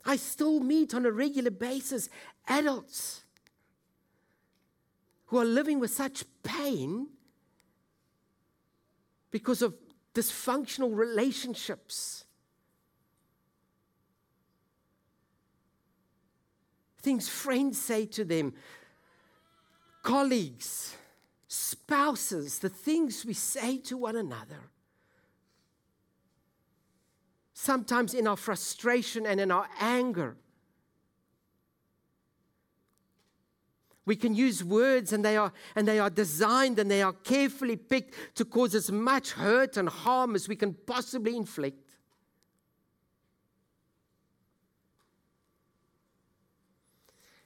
I 0.06 0.16
still 0.16 0.60
meet 0.60 0.94
on 0.94 1.06
a 1.06 1.12
regular 1.12 1.52
basis 1.52 2.10
adults 2.48 3.22
who 5.28 5.38
are 5.38 5.46
living 5.46 5.80
with 5.80 5.92
such 5.92 6.24
pain 6.42 7.08
because 9.30 9.62
of 9.62 9.76
dysfunctional 10.16 10.96
relationships 10.96 12.26
things 17.02 17.28
friends 17.28 17.80
say 17.80 18.06
to 18.06 18.26
them, 18.26 18.54
colleagues, 20.04 20.96
spouses, 21.48 22.60
the 22.60 22.70
things 22.70 23.26
we 23.26 23.34
say 23.34 23.78
to 23.78 23.98
one 23.98 24.16
another. 24.16 24.70
Sometimes 27.54 28.14
in 28.14 28.28
our 28.28 28.38
frustration 28.38 29.26
and 29.26 29.40
in 29.40 29.52
our 29.52 29.68
anger. 29.80 30.38
We 34.06 34.16
can 34.16 34.34
use 34.34 34.64
words 34.64 35.14
and 35.14 35.24
they 35.24 35.38
are 35.38 35.54
and 35.76 35.88
they 35.88 36.00
are 36.00 36.10
designed 36.10 36.80
and 36.80 36.90
they 36.90 37.04
are 37.04 37.14
carefully 37.14 37.76
picked 37.76 38.16
to 38.36 38.46
cause 38.46 38.74
as 38.74 38.92
much 38.92 39.34
hurt 39.34 39.78
and 39.78 39.88
harm 39.88 40.36
as 40.36 40.48
we 40.48 40.56
can 40.56 40.74
possibly 40.74 41.36
inflict. 41.36 41.88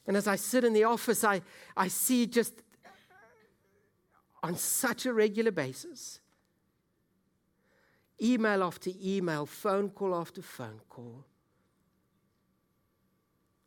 And 0.06 0.18
as 0.18 0.28
I 0.28 0.36
sit 0.36 0.64
in 0.64 0.74
the 0.74 0.84
office, 0.84 1.24
I, 1.24 1.42
I 1.78 1.88
see 1.88 2.26
just 2.28 2.54
on 4.42 4.58
such 4.58 5.06
a 5.06 5.14
regular 5.14 5.52
basis 5.52 6.20
email 8.22 8.64
after 8.64 8.92
email, 9.04 9.46
phone 9.46 9.90
call 9.90 10.16
after 10.16 10.42
phone 10.42 10.80
call 10.90 11.26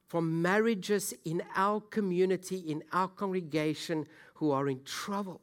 from 0.07 0.41
marriages 0.41 1.13
in 1.25 1.43
our 1.57 1.81
community, 1.81 2.59
in 2.59 2.83
our 2.93 3.09
congregation 3.09 4.07
who 4.35 4.53
are 4.53 4.69
in 4.69 4.83
trouble 4.85 5.41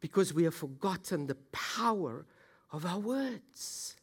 because 0.00 0.32
we 0.32 0.44
have 0.44 0.54
forgotten 0.54 1.26
the 1.26 1.36
power 1.52 2.24
of 2.72 2.86
our 2.86 2.98
words. 2.98 3.96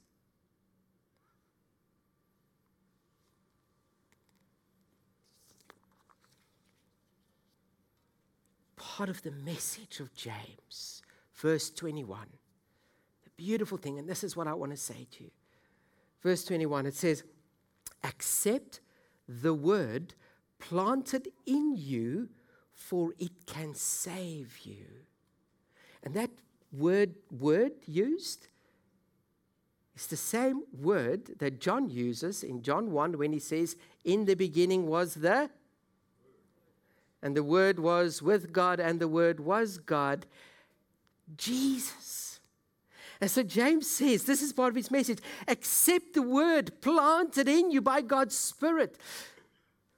Part 9.00 9.08
of 9.08 9.22
the 9.22 9.32
message 9.32 10.02
of 10.02 10.14
James, 10.14 11.04
verse 11.34 11.70
21, 11.70 12.20
the 13.24 13.30
beautiful 13.38 13.78
thing, 13.78 13.98
and 13.98 14.10
this 14.10 14.26
is 14.26 14.36
what 14.36 14.46
I 14.46 14.54
want 14.54 14.74
to 14.74 14.78
say 14.78 15.08
to 15.12 15.24
you. 15.24 15.32
Verse 16.22 16.44
21, 16.44 16.86
it 16.86 16.96
says, 16.96 17.24
Accept 18.04 18.82
the 19.26 19.54
word 19.54 20.16
planted 20.60 21.30
in 21.46 21.78
you, 21.78 22.28
for 22.74 23.14
it 23.18 23.32
can 23.46 23.74
save 23.74 24.60
you. 24.66 24.84
And 26.04 26.14
that 26.16 26.32
word, 26.74 27.16
word 27.32 27.72
used 27.86 28.48
is 29.96 30.08
the 30.08 30.18
same 30.18 30.64
word 30.78 31.40
that 31.40 31.62
John 31.62 31.90
uses 31.90 32.44
in 32.44 32.62
John 32.64 32.92
1 32.92 33.18
when 33.18 33.32
he 33.32 33.40
says, 33.40 33.78
In 34.04 34.26
the 34.26 34.36
beginning 34.36 34.88
was 34.88 35.14
the, 35.14 35.50
and 37.22 37.36
the 37.36 37.44
word 37.44 37.80
was 37.80 38.22
with 38.22 38.52
God, 38.52 38.80
and 38.80 39.00
the 39.00 39.08
word 39.08 39.40
was 39.40 39.78
God, 39.78 40.26
Jesus. 41.38 42.40
And 43.22 43.30
so 43.30 43.44
James 43.44 43.90
says, 43.90 44.24
this 44.24 44.42
is 44.42 44.54
part 44.54 44.70
of 44.70 44.76
his 44.76 44.90
message 44.90 45.20
accept 45.48 46.14
the 46.14 46.22
word 46.22 46.72
planted 46.82 47.50
in 47.50 47.70
you 47.70 47.82
by 47.82 48.02
God's 48.02 48.38
Spirit, 48.38 48.98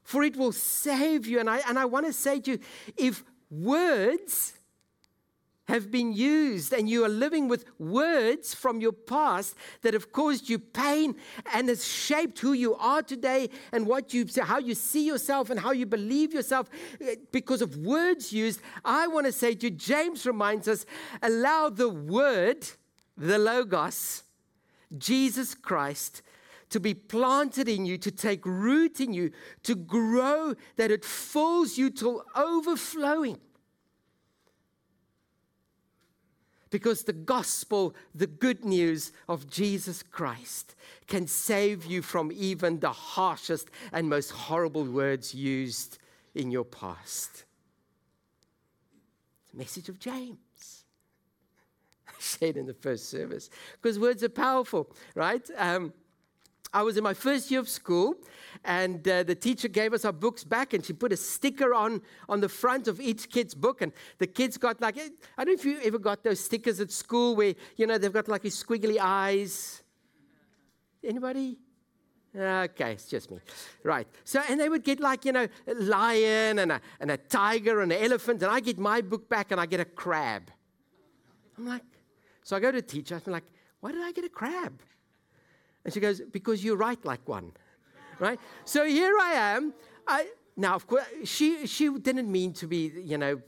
for 0.03 0.23
it 0.23 0.35
will 0.35 0.51
save 0.51 1.27
you. 1.27 1.39
And 1.39 1.49
I, 1.49 1.61
and 1.67 1.77
I 1.77 1.85
want 1.85 2.07
to 2.07 2.13
say 2.13 2.39
to 2.39 2.51
you, 2.51 2.59
if 2.97 3.23
words 3.49 4.53
have 5.71 5.89
been 5.89 6.11
used 6.11 6.73
and 6.73 6.89
you 6.89 7.05
are 7.05 7.09
living 7.25 7.47
with 7.47 7.63
words 7.79 8.53
from 8.53 8.81
your 8.81 8.91
past 8.91 9.55
that 9.83 9.93
have 9.93 10.11
caused 10.11 10.49
you 10.49 10.59
pain 10.59 11.15
and 11.53 11.69
has 11.69 11.87
shaped 11.87 12.39
who 12.39 12.51
you 12.51 12.75
are 12.75 13.01
today 13.01 13.49
and 13.71 13.87
what 13.87 14.13
you 14.13 14.27
how 14.41 14.59
you 14.59 14.75
see 14.75 15.05
yourself 15.05 15.49
and 15.49 15.61
how 15.61 15.71
you 15.71 15.85
believe 15.85 16.33
yourself 16.33 16.69
because 17.31 17.61
of 17.61 17.77
words 17.77 18.33
used 18.33 18.59
i 18.83 19.07
want 19.07 19.25
to 19.25 19.31
say 19.31 19.55
to 19.55 19.67
you 19.67 19.71
james 19.71 20.25
reminds 20.25 20.67
us 20.67 20.85
allow 21.21 21.69
the 21.69 21.87
word 21.89 22.67
the 23.17 23.39
logos 23.39 24.23
jesus 24.97 25.55
christ 25.55 26.21
to 26.71 26.79
be 26.79 26.93
planted 26.93 27.67
in 27.67 27.85
you, 27.85 27.97
to 27.97 28.09
take 28.09 28.45
root 28.45 29.01
in 29.01 29.13
you, 29.13 29.29
to 29.63 29.75
grow, 29.75 30.55
that 30.77 30.89
it 30.89 31.03
fills 31.03 31.77
you 31.77 31.89
till 31.89 32.23
overflowing. 32.33 33.37
Because 36.71 37.03
the 37.03 37.13
gospel, 37.13 37.93
the 38.15 38.27
good 38.27 38.65
news 38.65 39.11
of 39.27 39.49
Jesus 39.49 40.01
Christ, 40.01 40.75
can 41.07 41.27
save 41.27 41.85
you 41.85 42.01
from 42.01 42.31
even 42.33 42.79
the 42.79 42.91
harshest 42.91 43.69
and 43.91 44.09
most 44.09 44.31
horrible 44.31 44.85
words 44.85 45.35
used 45.35 45.99
in 46.33 46.49
your 46.49 46.63
past. 46.63 47.43
The 49.51 49.57
message 49.57 49.89
of 49.89 49.99
James. 49.99 50.85
I 52.07 52.13
said 52.19 52.55
in 52.55 52.65
the 52.65 52.73
first 52.73 53.09
service, 53.09 53.49
because 53.81 53.99
words 53.99 54.23
are 54.23 54.29
powerful, 54.29 54.89
right? 55.13 55.47
Um, 55.57 55.93
I 56.73 56.83
was 56.83 56.95
in 56.95 57.03
my 57.03 57.13
first 57.13 57.51
year 57.51 57.59
of 57.59 57.67
school, 57.67 58.15
and 58.63 59.07
uh, 59.07 59.23
the 59.23 59.35
teacher 59.35 59.67
gave 59.67 59.93
us 59.93 60.05
our 60.05 60.13
books 60.13 60.43
back, 60.43 60.73
and 60.73 60.85
she 60.85 60.93
put 60.93 61.11
a 61.11 61.17
sticker 61.17 61.73
on 61.73 62.01
on 62.29 62.41
the 62.41 62.49
front 62.49 62.87
of 62.87 62.99
each 62.99 63.29
kid's 63.29 63.53
book, 63.53 63.81
and 63.81 63.91
the 64.17 64.27
kids 64.27 64.57
got 64.57 64.81
like 64.81 64.97
I 64.97 65.43
don't 65.43 65.47
know 65.47 65.53
if 65.53 65.65
you 65.65 65.79
ever 65.83 65.99
got 65.99 66.23
those 66.23 66.39
stickers 66.39 66.79
at 66.79 66.91
school 66.91 67.35
where 67.35 67.55
you 67.77 67.87
know 67.87 67.97
they've 67.97 68.13
got 68.13 68.27
like 68.27 68.41
these 68.41 68.61
squiggly 68.61 68.97
eyes. 68.99 69.81
Anybody? 71.03 71.57
Okay, 72.33 72.93
it's 72.93 73.07
just 73.07 73.29
me. 73.29 73.39
Right. 73.83 74.07
So, 74.23 74.41
and 74.47 74.59
they 74.59 74.69
would 74.69 74.83
get 74.83 75.01
like, 75.01 75.25
you 75.25 75.33
know, 75.33 75.47
a 75.67 75.73
lion 75.73 76.59
and 76.59 76.71
a, 76.71 76.81
and 77.01 77.11
a 77.11 77.17
tiger 77.17 77.81
and 77.81 77.91
an 77.91 78.01
elephant, 78.01 78.41
and 78.41 78.51
I 78.51 78.61
get 78.61 78.77
my 78.77 79.01
book 79.01 79.27
back 79.27 79.51
and 79.51 79.59
I 79.59 79.65
get 79.65 79.81
a 79.81 79.85
crab. 79.85 80.49
I'm 81.57 81.67
like, 81.67 81.83
so 82.43 82.55
I 82.55 82.61
go 82.61 82.71
to 82.71 82.77
the 82.77 82.81
teacher, 82.81 83.21
I'm 83.25 83.33
like, 83.33 83.43
why 83.81 83.91
did 83.91 84.01
I 84.01 84.11
get 84.13 84.23
a 84.23 84.29
crab? 84.29 84.79
And 85.83 85.93
she 85.93 85.99
goes, 85.99 86.21
Because 86.31 86.63
you 86.63 86.75
write 86.75 87.03
like 87.03 87.27
one. 87.27 87.51
Right? 88.21 88.39
So 88.65 88.85
here 88.85 89.17
I 89.19 89.33
am. 89.33 89.73
I, 90.07 90.27
now, 90.55 90.75
of 90.75 90.85
course, 90.85 91.05
she, 91.23 91.65
she 91.65 91.89
didn't 91.89 92.31
mean 92.31 92.53
to 92.53 92.67
be, 92.67 92.91
you 93.03 93.17
know, 93.17 93.41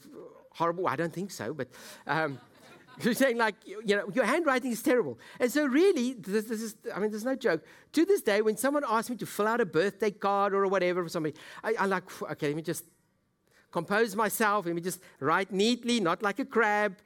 horrible. 0.50 0.88
I 0.88 0.96
don't 0.96 1.14
think 1.14 1.30
so, 1.30 1.54
but 1.54 1.68
um, 2.08 2.40
she's 3.00 3.20
saying, 3.20 3.38
like, 3.38 3.54
you 3.66 3.96
know, 3.96 4.10
your 4.12 4.26
handwriting 4.26 4.72
is 4.72 4.82
terrible. 4.82 5.20
And 5.40 5.52
so, 5.52 5.66
really, 5.66 6.14
this, 6.14 6.46
this, 6.46 6.64
is, 6.64 6.76
I 6.94 7.00
mean, 7.00 7.12
there's 7.12 7.24
no 7.24 7.36
joke. 7.36 7.64
To 7.92 8.04
this 8.04 8.24
day, 8.24 8.42
when 8.42 8.58
someone 8.58 8.84
asks 8.90 9.12
me 9.12 9.16
to 9.18 9.28
fill 9.28 9.46
out 9.46 9.62
a 9.62 9.66
birthday 9.66 10.10
card 10.10 10.56
or 10.56 10.66
whatever 10.66 11.04
for 11.04 11.10
somebody, 11.10 11.36
I, 11.64 11.76
I'm 11.80 11.92
like, 11.92 12.06
okay, 12.24 12.48
let 12.48 12.56
me 12.56 12.64
just 12.64 12.86
compose 13.72 14.16
myself. 14.16 14.66
Let 14.66 14.74
me 14.74 14.82
just 14.82 15.02
write 15.20 15.52
neatly, 15.52 16.00
not 16.00 16.24
like 16.24 16.40
a 16.40 16.46
crab, 16.46 16.98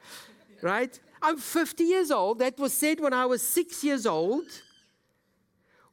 right? 0.62 0.98
I'm 1.22 1.38
50 1.38 1.84
years 1.84 2.12
old. 2.12 2.40
That 2.40 2.58
was 2.58 2.72
said 2.72 3.02
when 3.02 3.12
I 3.12 3.26
was 3.26 3.42
six 3.42 3.84
years 3.84 4.06
old. 4.06 4.46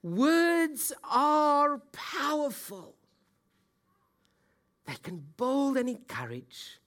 Words 0.05 0.93
are 1.03 1.79
powerful. 1.93 2.95
They 4.85 4.97
can 5.03 5.25
build 5.39 5.79
and 5.79 5.89
encourage, 5.89 6.79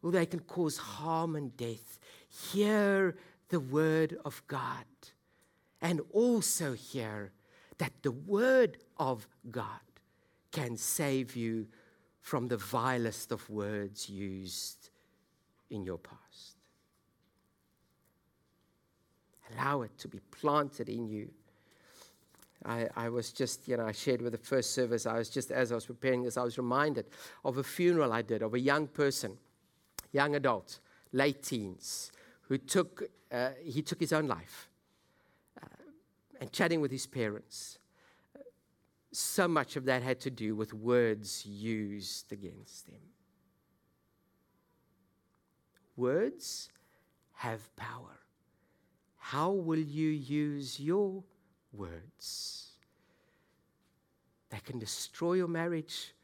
or 0.00 0.12
they 0.12 0.24
can 0.24 0.38
cause 0.38 0.76
harm 0.76 1.34
and 1.34 1.56
death. 1.56 1.98
Hear 2.28 3.16
the 3.48 3.58
word 3.58 4.16
of 4.24 4.40
God, 4.46 4.86
and 5.82 6.00
also 6.12 6.74
hear 6.74 7.32
that 7.78 7.92
the 8.02 8.12
word 8.12 8.78
of 8.96 9.26
God 9.50 9.80
can 10.52 10.76
save 10.76 11.34
you 11.34 11.66
from 12.20 12.46
the 12.46 12.56
vilest 12.56 13.32
of 13.32 13.50
words 13.50 14.08
used 14.08 14.90
in 15.70 15.82
your 15.82 15.98
past. 15.98 16.54
Allow 19.52 19.82
it 19.82 19.98
to 19.98 20.06
be 20.06 20.20
planted 20.30 20.88
in 20.88 21.08
you 21.08 21.32
I, 22.64 22.88
I, 22.94 23.08
was 23.08 23.32
just, 23.32 23.66
you 23.68 23.76
know, 23.76 23.86
I 23.86 23.92
shared 23.92 24.20
with 24.20 24.32
the 24.32 24.38
first 24.38 24.74
service, 24.74 25.06
I 25.06 25.16
was 25.18 25.30
just, 25.30 25.50
as 25.50 25.72
I 25.72 25.74
was 25.74 25.86
preparing 25.86 26.22
this, 26.22 26.36
I 26.36 26.42
was 26.42 26.58
reminded 26.58 27.06
of 27.44 27.56
a 27.56 27.62
funeral 27.64 28.12
I 28.12 28.22
did 28.22 28.42
of 28.42 28.54
a 28.54 28.60
young 28.60 28.86
person, 28.86 29.38
young 30.12 30.34
adult, 30.34 30.80
late 31.12 31.42
teens, 31.42 32.12
who 32.42 32.58
took, 32.58 33.04
uh, 33.32 33.50
he 33.64 33.80
took 33.80 33.98
his 33.98 34.12
own 34.12 34.26
life. 34.26 34.68
Uh, 35.62 35.66
and 36.40 36.52
chatting 36.52 36.80
with 36.80 36.90
his 36.90 37.06
parents, 37.06 37.78
so 39.12 39.48
much 39.48 39.76
of 39.76 39.86
that 39.86 40.02
had 40.02 40.20
to 40.20 40.30
do 40.30 40.54
with 40.54 40.74
words 40.74 41.44
used 41.46 42.30
against 42.32 42.88
him. 42.88 43.00
Words 45.96 46.68
have 47.34 47.74
power. 47.76 48.20
How 49.16 49.50
will 49.50 49.78
you 49.78 50.10
use 50.10 50.78
your 50.78 51.22
words. 51.72 52.70
They 54.50 54.58
can 54.64 54.78
destroy 54.78 55.34
your 55.34 55.48
marriage 55.48 56.14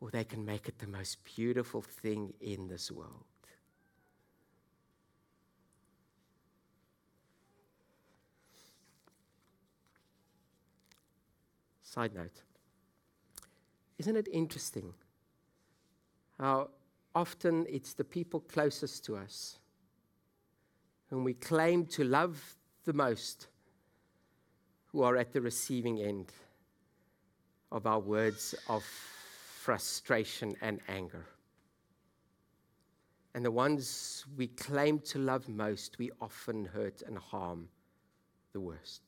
or 0.00 0.10
they 0.10 0.24
can 0.24 0.44
make 0.44 0.68
it 0.68 0.78
the 0.78 0.86
most 0.86 1.18
beautiful 1.24 1.82
thing 1.82 2.32
in 2.40 2.68
this 2.68 2.90
world. 2.90 3.24
Side 11.82 12.14
note 12.14 12.42
Isn't 13.98 14.16
it 14.16 14.28
interesting 14.30 14.92
how 16.38 16.68
often 17.14 17.64
it's 17.68 17.94
the 17.94 18.04
people 18.04 18.40
closest 18.40 19.04
to 19.06 19.16
us 19.16 19.58
whom 21.08 21.24
we 21.24 21.32
claim 21.32 21.86
to 21.86 22.04
love 22.04 22.56
the 22.84 22.92
most 22.92 23.48
who 24.96 25.02
are 25.02 25.18
at 25.18 25.30
the 25.34 25.40
receiving 25.42 26.00
end 26.00 26.32
of 27.70 27.86
our 27.86 27.98
words 27.98 28.54
of 28.70 28.82
frustration 29.62 30.56
and 30.62 30.80
anger. 30.88 31.26
And 33.34 33.44
the 33.44 33.50
ones 33.50 34.24
we 34.38 34.46
claim 34.46 35.00
to 35.00 35.18
love 35.18 35.50
most, 35.50 35.98
we 35.98 36.12
often 36.18 36.64
hurt 36.64 37.02
and 37.02 37.18
harm 37.18 37.68
the 38.54 38.60
worst. 38.60 39.02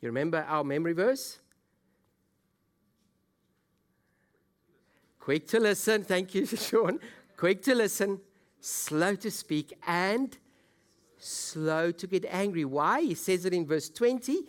You 0.00 0.06
remember 0.06 0.46
our 0.46 0.62
memory 0.62 0.92
verse? 0.92 1.40
Quick 5.18 5.48
to 5.48 5.58
listen. 5.58 6.04
Thank 6.04 6.36
you, 6.36 6.46
Sean. 6.56 7.00
Quick 7.36 7.64
to 7.64 7.74
listen, 7.74 8.20
slow 8.60 9.16
to 9.16 9.30
speak, 9.32 9.76
and 9.88 10.38
slow 11.18 11.90
to 11.92 12.06
get 12.06 12.24
angry. 12.28 12.64
Why? 12.64 13.02
He 13.02 13.14
says 13.14 13.44
it 13.44 13.52
in 13.52 13.66
verse 13.66 13.88
20 13.88 14.42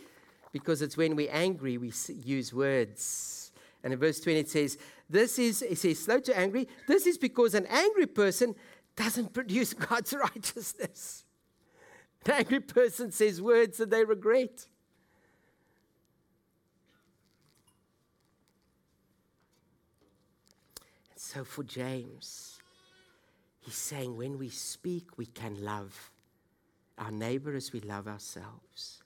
because 0.51 0.81
it's 0.81 0.97
when 0.97 1.15
we're 1.15 1.31
angry 1.31 1.77
we 1.77 1.91
use 2.23 2.53
words. 2.53 3.51
And 3.83 3.93
in 3.93 3.99
verse 3.99 4.19
20 4.19 4.39
it 4.39 4.49
says, 4.49 4.77
This 5.09 5.39
is, 5.39 5.61
it 5.61 5.77
says, 5.77 5.99
slow 5.99 6.19
to 6.19 6.37
angry. 6.37 6.67
This 6.87 7.05
is 7.05 7.17
because 7.17 7.53
an 7.53 7.65
angry 7.67 8.07
person 8.07 8.55
doesn't 8.95 9.33
produce 9.33 9.73
God's 9.73 10.13
righteousness. 10.13 11.23
An 12.25 12.31
angry 12.33 12.59
person 12.59 13.11
says 13.11 13.41
words 13.41 13.77
that 13.77 13.89
they 13.89 14.03
regret. 14.03 14.65
And 21.11 21.19
so 21.19 21.43
for 21.43 21.63
James, 21.63 22.59
he's 23.61 23.75
saying 23.75 24.17
when 24.17 24.37
we 24.37 24.49
speak, 24.49 25.17
we 25.17 25.27
can 25.27 25.63
love 25.63 26.11
our 26.97 27.11
neighbor 27.11 27.55
as 27.55 27.71
we 27.71 27.79
love 27.81 28.07
ourselves 28.07 29.03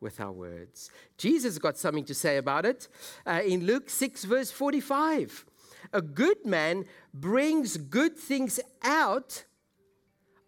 with 0.00 0.20
our 0.20 0.32
words. 0.32 0.90
Jesus 1.16 1.58
got 1.58 1.76
something 1.76 2.04
to 2.04 2.14
say 2.14 2.36
about 2.36 2.64
it 2.64 2.88
uh, 3.26 3.40
in 3.44 3.66
Luke 3.66 3.90
6, 3.90 4.24
verse 4.24 4.50
45. 4.50 5.44
A 5.92 6.02
good 6.02 6.44
man 6.44 6.84
brings 7.12 7.76
good 7.76 8.16
things 8.16 8.60
out 8.82 9.44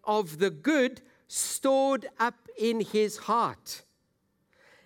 of 0.03 0.39
the 0.39 0.49
good 0.49 1.01
stored 1.27 2.07
up 2.19 2.47
in 2.57 2.81
his 2.81 3.17
heart. 3.17 3.83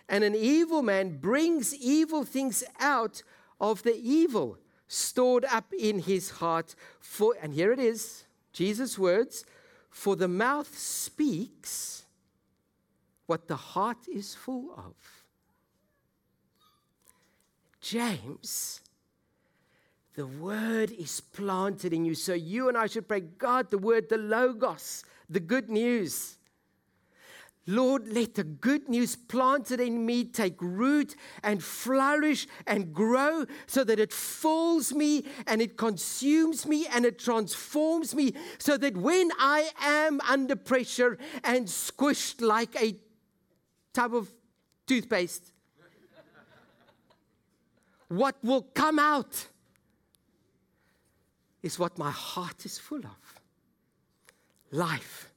And 0.07 0.23
an 0.23 0.35
evil 0.35 0.81
man 0.81 1.17
brings 1.17 1.73
evil 1.73 2.23
things 2.23 2.63
out 2.79 3.23
of 3.59 3.83
the 3.83 3.95
evil 3.95 4.57
stored 4.87 5.45
up 5.45 5.73
in 5.73 5.99
his 5.99 6.29
heart. 6.29 6.75
For, 6.99 7.35
and 7.41 7.53
here 7.53 7.71
it 7.71 7.79
is 7.79 8.25
Jesus' 8.55 8.97
words 8.97 9.45
For 9.89 10.15
the 10.15 10.27
mouth 10.27 10.77
speaks 10.77 12.05
what 13.27 13.47
the 13.47 13.55
heart 13.55 14.07
is 14.11 14.33
full 14.33 14.73
of. 14.77 14.93
James, 17.81 18.81
the 20.15 20.25
word 20.25 20.91
is 20.91 21.21
planted 21.21 21.93
in 21.93 22.05
you. 22.05 22.15
So 22.15 22.33
you 22.33 22.69
and 22.69 22.77
I 22.77 22.87
should 22.87 23.07
pray, 23.07 23.21
God, 23.21 23.71
the 23.71 23.77
word, 23.77 24.09
the 24.09 24.17
Logos, 24.17 25.03
the 25.29 25.39
good 25.39 25.69
news. 25.69 26.37
Lord, 27.67 28.07
let 28.07 28.35
the 28.35 28.43
good 28.43 28.87
news 28.89 29.15
planted 29.15 29.79
in 29.79 30.05
me 30.05 30.25
take 30.25 30.61
root 30.61 31.15
and 31.41 31.63
flourish 31.63 32.45
and 32.67 32.93
grow 32.93 33.45
so 33.65 33.83
that 33.83 33.99
it 33.99 34.13
fills 34.13 34.93
me 34.93 35.25
and 35.47 35.61
it 35.61 35.75
consumes 35.75 36.67
me 36.67 36.85
and 36.93 37.05
it 37.05 37.17
transforms 37.17 38.13
me 38.13 38.35
so 38.59 38.77
that 38.77 38.95
when 38.95 39.31
I 39.39 39.69
am 39.81 40.21
under 40.29 40.55
pressure 40.55 41.17
and 41.43 41.65
squished 41.65 42.39
like 42.39 42.79
a 42.79 42.97
tub 43.93 44.13
of 44.13 44.31
toothpaste, 44.85 45.51
what 48.09 48.35
will 48.43 48.61
come 48.61 48.99
out 48.99 49.47
is 51.63 51.79
what 51.79 51.97
my 51.97 52.11
heart 52.11 52.63
is 52.63 52.77
full 52.77 52.99
of. 52.99 53.41
Life 54.71 55.31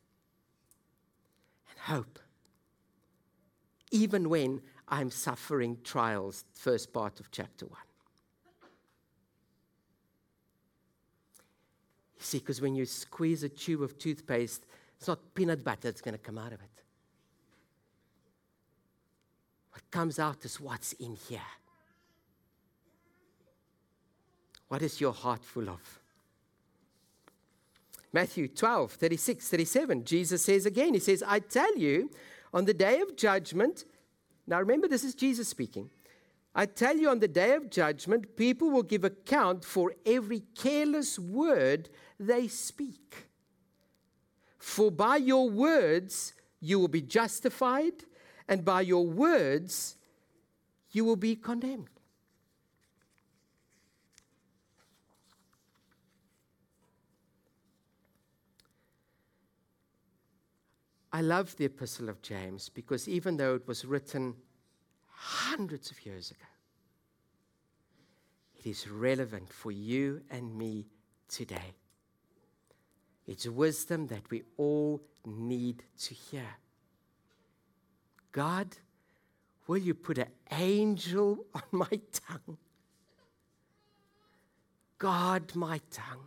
hope. 1.78 2.18
Even 3.90 4.28
when 4.28 4.60
I'm 4.88 5.10
suffering 5.10 5.78
trials, 5.84 6.44
first 6.54 6.92
part 6.92 7.20
of 7.20 7.30
chapter 7.30 7.66
1. 7.66 7.78
You 12.18 12.24
see, 12.24 12.38
because 12.38 12.60
when 12.60 12.74
you 12.74 12.84
squeeze 12.84 13.42
a 13.42 13.48
tube 13.48 13.82
of 13.82 13.98
toothpaste, 13.98 14.66
it's 14.96 15.06
not 15.06 15.34
peanut 15.34 15.62
butter 15.62 15.82
that's 15.82 16.00
going 16.00 16.14
to 16.14 16.18
come 16.18 16.36
out 16.36 16.52
of 16.52 16.60
it. 16.60 16.82
What 19.72 19.88
comes 19.90 20.18
out 20.18 20.44
is 20.44 20.60
what's 20.60 20.92
in 20.94 21.16
here. 21.28 21.40
What 24.66 24.82
is 24.82 25.00
your 25.00 25.12
heart 25.12 25.44
full 25.44 25.68
of? 25.70 25.97
Matthew 28.18 28.48
12, 28.48 28.94
36, 28.94 29.48
37, 29.48 30.04
Jesus 30.04 30.42
says 30.42 30.66
again, 30.66 30.92
He 30.92 30.98
says, 30.98 31.22
I 31.24 31.38
tell 31.38 31.78
you, 31.78 32.11
on 32.52 32.64
the 32.64 32.74
day 32.74 32.98
of 32.98 33.16
judgment, 33.16 33.85
now 34.44 34.59
remember, 34.59 34.88
this 34.88 35.04
is 35.04 35.14
Jesus 35.14 35.46
speaking. 35.46 35.88
I 36.52 36.66
tell 36.66 36.96
you, 36.96 37.11
on 37.11 37.20
the 37.20 37.28
day 37.28 37.54
of 37.54 37.70
judgment, 37.70 38.35
people 38.35 38.70
will 38.70 38.83
give 38.83 39.04
account 39.04 39.64
for 39.64 39.94
every 40.04 40.42
careless 40.57 41.16
word 41.16 41.90
they 42.18 42.48
speak. 42.48 43.28
For 44.59 44.90
by 44.90 45.18
your 45.18 45.48
words 45.48 46.35
you 46.59 46.81
will 46.81 46.88
be 46.88 47.02
justified, 47.02 48.02
and 48.48 48.64
by 48.64 48.81
your 48.81 49.07
words 49.07 49.94
you 50.90 51.04
will 51.04 51.14
be 51.14 51.37
condemned. 51.37 51.97
I 61.12 61.22
love 61.22 61.56
the 61.56 61.64
Epistle 61.64 62.08
of 62.08 62.20
James 62.20 62.68
because 62.68 63.08
even 63.08 63.36
though 63.38 63.54
it 63.54 63.66
was 63.66 63.84
written 63.84 64.34
hundreds 65.06 65.90
of 65.90 66.04
years 66.04 66.30
ago, 66.30 66.40
it 68.58 68.66
is 68.66 68.88
relevant 68.88 69.50
for 69.50 69.70
you 69.70 70.20
and 70.30 70.54
me 70.56 70.86
today. 71.28 71.74
It's 73.26 73.46
wisdom 73.46 74.06
that 74.08 74.30
we 74.30 74.42
all 74.56 75.00
need 75.24 75.82
to 76.00 76.14
hear. 76.14 76.56
God, 78.32 78.76
will 79.66 79.78
you 79.78 79.94
put 79.94 80.18
an 80.18 80.28
angel 80.50 81.46
on 81.54 81.62
my 81.72 82.00
tongue? 82.12 82.58
Guard 84.98 85.54
my 85.54 85.80
tongue 85.90 86.26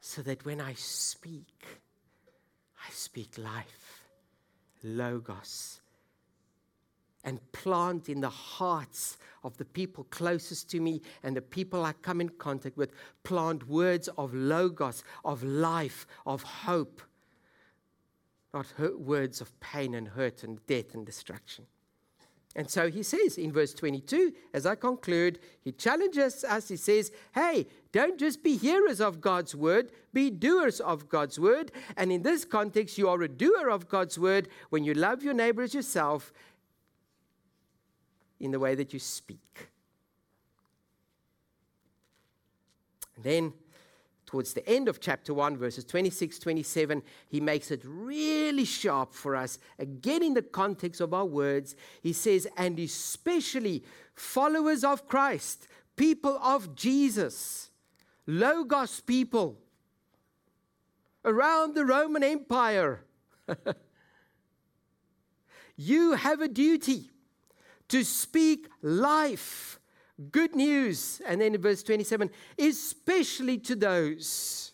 so 0.00 0.20
that 0.22 0.44
when 0.44 0.60
I 0.60 0.74
speak, 0.74 1.82
I 2.86 2.90
speak 2.92 3.38
life, 3.38 4.04
logos, 4.82 5.80
and 7.24 7.40
plant 7.52 8.08
in 8.08 8.20
the 8.20 8.28
hearts 8.28 9.16
of 9.42 9.56
the 9.56 9.64
people 9.64 10.04
closest 10.10 10.70
to 10.70 10.80
me 10.80 11.00
and 11.22 11.36
the 11.36 11.42
people 11.42 11.84
I 11.84 11.92
come 11.92 12.20
in 12.20 12.28
contact 12.28 12.76
with, 12.76 12.92
plant 13.22 13.66
words 13.66 14.08
of 14.18 14.34
logos, 14.34 15.02
of 15.24 15.42
life, 15.42 16.06
of 16.26 16.42
hope, 16.42 17.00
not 18.52 18.66
words 18.98 19.40
of 19.40 19.58
pain 19.60 19.94
and 19.94 20.08
hurt 20.08 20.44
and 20.44 20.64
death 20.66 20.94
and 20.94 21.04
destruction. 21.04 21.66
And 22.56 22.70
so 22.70 22.88
he 22.88 23.02
says 23.02 23.36
in 23.36 23.52
verse 23.52 23.74
22, 23.74 24.32
as 24.52 24.64
I 24.64 24.76
conclude, 24.76 25.40
he 25.62 25.72
challenges 25.72 26.44
us. 26.44 26.68
He 26.68 26.76
says, 26.76 27.10
Hey, 27.34 27.66
don't 27.90 28.18
just 28.18 28.44
be 28.44 28.56
hearers 28.56 29.00
of 29.00 29.20
God's 29.20 29.56
word, 29.56 29.90
be 30.12 30.30
doers 30.30 30.80
of 30.80 31.08
God's 31.08 31.38
word. 31.38 31.72
And 31.96 32.12
in 32.12 32.22
this 32.22 32.44
context, 32.44 32.96
you 32.96 33.08
are 33.08 33.20
a 33.22 33.28
doer 33.28 33.68
of 33.70 33.88
God's 33.88 34.18
word 34.18 34.48
when 34.70 34.84
you 34.84 34.94
love 34.94 35.24
your 35.24 35.34
neighbor 35.34 35.62
as 35.62 35.74
yourself 35.74 36.32
in 38.38 38.52
the 38.52 38.60
way 38.60 38.76
that 38.76 38.92
you 38.92 39.00
speak. 39.00 39.70
And 43.16 43.24
then 43.24 43.52
towards 44.34 44.52
the 44.52 44.68
end 44.68 44.88
of 44.88 44.98
chapter 44.98 45.32
1, 45.32 45.56
verses 45.58 45.84
26, 45.84 46.40
27, 46.40 47.04
he 47.28 47.40
makes 47.40 47.70
it 47.70 47.80
really 47.84 48.64
sharp 48.64 49.14
for 49.14 49.36
us. 49.36 49.60
Again, 49.78 50.24
in 50.24 50.34
the 50.34 50.42
context 50.42 51.00
of 51.00 51.14
our 51.14 51.24
words, 51.24 51.76
he 52.02 52.12
says, 52.12 52.48
and 52.56 52.76
especially 52.80 53.84
followers 54.12 54.82
of 54.82 55.06
Christ, 55.06 55.68
people 55.94 56.36
of 56.42 56.74
Jesus, 56.74 57.70
Logos 58.26 58.98
people 58.98 59.60
around 61.24 61.76
the 61.76 61.84
Roman 61.84 62.24
Empire. 62.24 63.04
you 65.76 66.14
have 66.14 66.40
a 66.40 66.48
duty 66.48 67.08
to 67.86 68.02
speak 68.02 68.66
life 68.82 69.78
good 70.30 70.54
news. 70.54 71.20
And 71.26 71.40
then 71.40 71.54
in 71.54 71.60
verse 71.60 71.82
27, 71.82 72.30
especially 72.58 73.58
to 73.58 73.74
those 73.76 74.72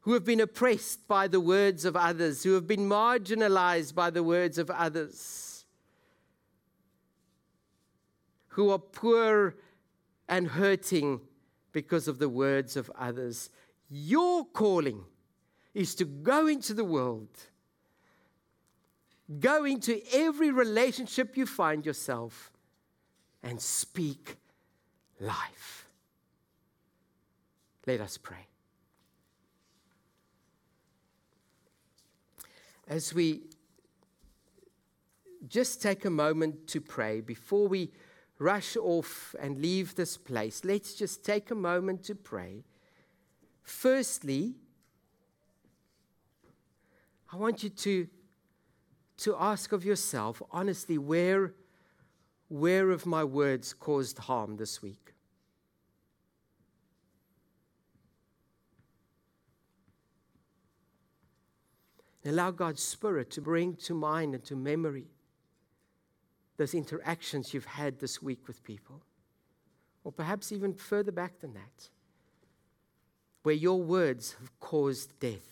who 0.00 0.14
have 0.14 0.24
been 0.24 0.40
oppressed 0.40 1.06
by 1.06 1.28
the 1.28 1.40
words 1.40 1.84
of 1.84 1.96
others, 1.96 2.42
who 2.42 2.54
have 2.54 2.66
been 2.66 2.88
marginalized 2.88 3.94
by 3.94 4.10
the 4.10 4.22
words 4.22 4.58
of 4.58 4.68
others, 4.70 5.64
who 8.48 8.70
are 8.70 8.78
poor 8.78 9.56
and 10.28 10.48
hurting 10.48 11.20
because 11.70 12.08
of 12.08 12.18
the 12.18 12.28
words 12.28 12.76
of 12.76 12.90
others. 12.98 13.50
Your 13.88 14.44
calling 14.44 15.04
is 15.72 15.94
to 15.94 16.04
go 16.04 16.48
into 16.48 16.74
the 16.74 16.84
world 16.84 17.28
Go 19.40 19.64
into 19.64 20.00
every 20.12 20.50
relationship 20.50 21.36
you 21.36 21.46
find 21.46 21.86
yourself 21.86 22.52
and 23.42 23.60
speak 23.60 24.36
life. 25.20 25.86
Let 27.86 28.00
us 28.00 28.16
pray. 28.16 28.46
As 32.88 33.14
we 33.14 33.42
just 35.48 35.82
take 35.82 36.04
a 36.04 36.10
moment 36.10 36.66
to 36.68 36.80
pray 36.80 37.20
before 37.20 37.66
we 37.66 37.90
rush 38.38 38.76
off 38.76 39.34
and 39.40 39.60
leave 39.60 39.94
this 39.94 40.16
place, 40.16 40.64
let's 40.64 40.94
just 40.94 41.24
take 41.24 41.50
a 41.50 41.54
moment 41.54 42.04
to 42.04 42.14
pray. 42.14 42.64
Firstly, 43.62 44.54
I 47.32 47.36
want 47.36 47.62
you 47.62 47.70
to, 47.70 48.08
to 49.18 49.36
ask 49.36 49.72
of 49.72 49.84
yourself 49.84 50.42
honestly 50.50 50.98
where, 50.98 51.54
where 52.52 52.90
have 52.90 53.06
my 53.06 53.24
words 53.24 53.72
caused 53.72 54.18
harm 54.18 54.56
this 54.58 54.82
week? 54.82 54.98
allow 62.24 62.52
God's 62.52 62.80
Spirit 62.80 63.30
to 63.32 63.40
bring 63.40 63.74
to 63.74 63.94
mind 63.94 64.32
and 64.32 64.44
to 64.44 64.54
memory 64.54 65.08
those 66.56 66.72
interactions 66.72 67.52
you've 67.52 67.64
had 67.64 67.98
this 67.98 68.22
week 68.22 68.46
with 68.46 68.62
people, 68.62 69.02
or 70.04 70.12
perhaps 70.12 70.52
even 70.52 70.72
further 70.72 71.10
back 71.10 71.40
than 71.40 71.54
that, 71.54 71.88
where 73.42 73.56
your 73.56 73.82
words 73.82 74.36
have 74.38 74.56
caused 74.60 75.18
death. 75.18 75.51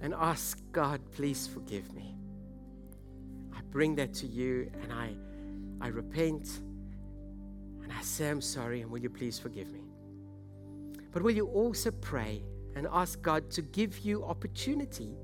And 0.00 0.14
ask 0.14 0.58
God, 0.72 1.00
please 1.12 1.46
forgive 1.46 1.92
me. 1.94 2.14
I 3.54 3.60
bring 3.70 3.94
that 3.96 4.14
to 4.14 4.26
you 4.26 4.70
and 4.82 4.92
I, 4.92 5.14
I 5.80 5.88
repent 5.88 6.60
and 7.82 7.92
I 7.92 8.00
say 8.02 8.28
I'm 8.28 8.40
sorry 8.40 8.80
and 8.80 8.90
will 8.90 9.00
you 9.00 9.10
please 9.10 9.38
forgive 9.38 9.72
me? 9.72 9.80
But 11.12 11.22
will 11.22 11.32
you 11.32 11.46
also 11.46 11.90
pray 11.90 12.42
and 12.76 12.86
ask 12.90 13.20
God 13.20 13.50
to 13.50 13.62
give 13.62 13.98
you 13.98 14.24
opportunity 14.24 15.16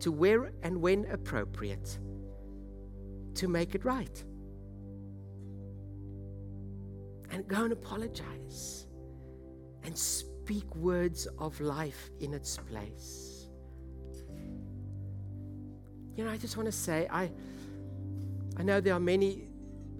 to 0.00 0.10
where 0.10 0.52
and 0.62 0.80
when 0.80 1.06
appropriate 1.06 1.98
to 3.34 3.48
make 3.48 3.74
it 3.74 3.84
right? 3.84 4.24
And 7.30 7.46
go 7.46 7.64
and 7.64 7.72
apologize 7.72 8.86
and 9.84 9.96
speak 9.96 10.74
words 10.74 11.26
of 11.38 11.60
life 11.60 12.10
in 12.20 12.34
its 12.34 12.56
place. 12.56 13.35
You 16.16 16.24
know, 16.24 16.30
I 16.30 16.38
just 16.38 16.56
want 16.56 16.66
to 16.66 16.72
say, 16.72 17.06
I, 17.10 17.30
I 18.56 18.62
know 18.62 18.80
there 18.80 18.94
are 18.94 19.00
many 19.00 19.48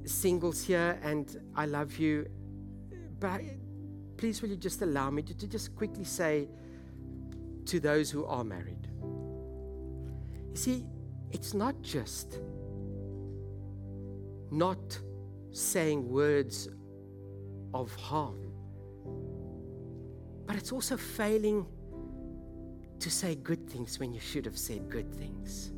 singles 0.06 0.64
here, 0.64 0.98
and 1.02 1.38
I 1.54 1.66
love 1.66 1.98
you, 1.98 2.26
but 3.20 3.42
please 4.16 4.40
will 4.40 4.48
you 4.48 4.56
just 4.56 4.80
allow 4.80 5.10
me 5.10 5.20
to, 5.22 5.36
to 5.36 5.46
just 5.46 5.76
quickly 5.76 6.04
say 6.04 6.48
to 7.66 7.80
those 7.80 8.10
who 8.10 8.24
are 8.24 8.44
married? 8.44 8.88
You 9.02 10.56
see, 10.56 10.86
it's 11.32 11.52
not 11.52 11.82
just 11.82 12.40
not 14.50 14.98
saying 15.52 16.08
words 16.08 16.68
of 17.74 17.94
harm, 17.96 18.52
but 20.46 20.56
it's 20.56 20.72
also 20.72 20.96
failing 20.96 21.66
to 23.00 23.10
say 23.10 23.34
good 23.34 23.68
things 23.68 23.98
when 23.98 24.14
you 24.14 24.20
should 24.20 24.46
have 24.46 24.56
said 24.56 24.88
good 24.88 25.12
things. 25.14 25.72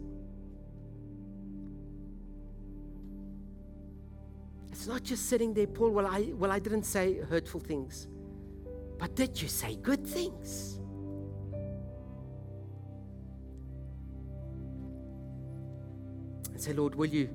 It's 4.79 4.87
not 4.87 5.03
just 5.03 5.27
sitting 5.27 5.55
there, 5.55 5.67
Paul. 5.67 5.91
Well, 5.91 6.07
I 6.07 6.21
well, 6.37 6.53
I 6.53 6.61
didn't 6.61 6.85
say 6.85 7.19
hurtful 7.29 7.59
things. 7.59 8.07
But 8.97 9.17
did 9.17 9.43
you 9.43 9.49
say 9.49 9.75
good 9.75 10.07
things? 10.07 10.79
And 16.53 16.61
say, 16.61 16.75
Lord, 16.75 16.95
will 16.95 17.09
you 17.09 17.29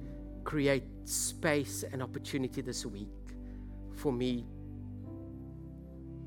create 0.45 0.85
space 1.03 1.83
and 1.91 2.01
opportunity 2.01 2.61
this 2.61 2.85
week 2.85 3.09
for 3.91 4.13
me 4.13 4.45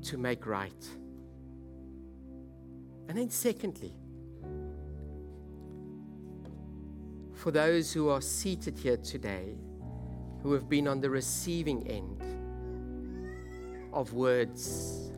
to 0.03 0.19
make 0.19 0.45
right? 0.45 0.87
And 3.09 3.17
then, 3.17 3.31
secondly, 3.31 3.95
for 7.33 7.49
those 7.49 7.91
who 7.91 8.07
are 8.09 8.21
seated 8.21 8.77
here 8.77 8.97
today 8.97 9.55
who 10.47 10.53
have 10.53 10.69
been 10.69 10.87
on 10.87 11.01
the 11.01 11.09
receiving 11.09 11.85
end 11.89 12.23
of 13.91 14.13
words 14.13 15.11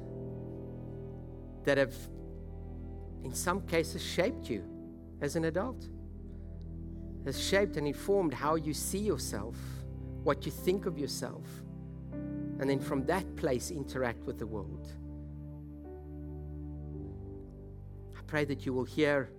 that 1.66 1.78
have, 1.78 1.94
in 3.24 3.32
some 3.32 3.62
cases, 3.68 4.02
shaped 4.02 4.50
you 4.50 4.64
as 5.22 5.36
an 5.36 5.46
adult, 5.46 5.88
has 7.26 7.40
shaped 7.40 7.78
and 7.78 7.86
informed 7.86 8.34
how 8.34 8.56
you 8.56 8.74
see 8.74 8.98
yourself, 8.98 9.56
what 10.24 10.48
you 10.48 10.52
think 10.52 10.88
of 10.88 10.98
yourself, 10.98 11.46
and 12.12 12.68
then 12.68 12.80
from 12.80 13.06
that 13.06 13.36
place 13.36 13.70
interact 13.70 14.24
with 14.26 14.40
the 14.40 14.48
world. 14.48 14.88
I 18.18 18.22
pray 18.26 18.46
that 18.46 18.66
you 18.66 18.74
will 18.74 18.84
hear 18.84 19.30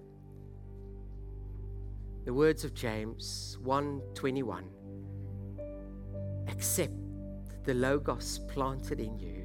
the 2.26 2.32
words 2.32 2.62
of 2.62 2.74
James 2.74 3.58
1:21 3.64 4.79
accept 6.60 6.92
the 7.64 7.72
logos 7.72 8.40
planted 8.48 9.00
in 9.00 9.18
you 9.18 9.40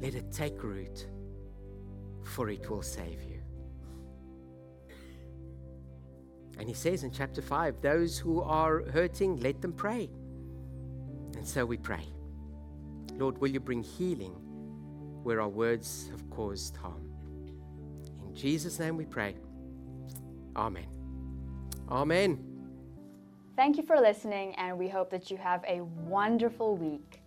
let 0.00 0.14
it 0.14 0.30
take 0.32 0.62
root, 0.62 1.06
for 2.24 2.50
it 2.50 2.68
will 2.68 2.82
save 2.82 3.22
you. 3.22 3.40
And 6.58 6.68
he 6.68 6.74
says 6.74 7.04
in 7.04 7.10
chapter 7.10 7.40
5 7.40 7.80
those 7.80 8.18
who 8.18 8.42
are 8.42 8.82
hurting, 8.90 9.40
let 9.40 9.60
them 9.62 9.72
pray. 9.72 10.10
And 11.36 11.46
so 11.46 11.64
we 11.64 11.78
pray. 11.78 12.06
Lord, 13.14 13.38
will 13.38 13.48
you 13.48 13.60
bring 13.60 13.82
healing 13.82 14.34
where 15.22 15.40
our 15.40 15.48
words 15.48 16.08
have 16.10 16.28
caused 16.28 16.76
harm? 16.76 17.10
In 18.26 18.34
Jesus' 18.34 18.78
name 18.78 18.96
we 18.96 19.06
pray. 19.06 19.36
Amen. 20.54 20.86
Amen. 21.88 22.53
Thank 23.56 23.76
you 23.76 23.84
for 23.84 24.00
listening, 24.00 24.54
and 24.56 24.76
we 24.76 24.88
hope 24.88 25.10
that 25.10 25.30
you 25.30 25.36
have 25.36 25.64
a 25.68 25.80
wonderful 25.82 26.76
week. 26.76 27.22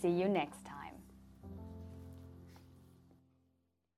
See 0.00 0.08
you 0.08 0.26
next 0.28 0.64
time. 0.64 0.71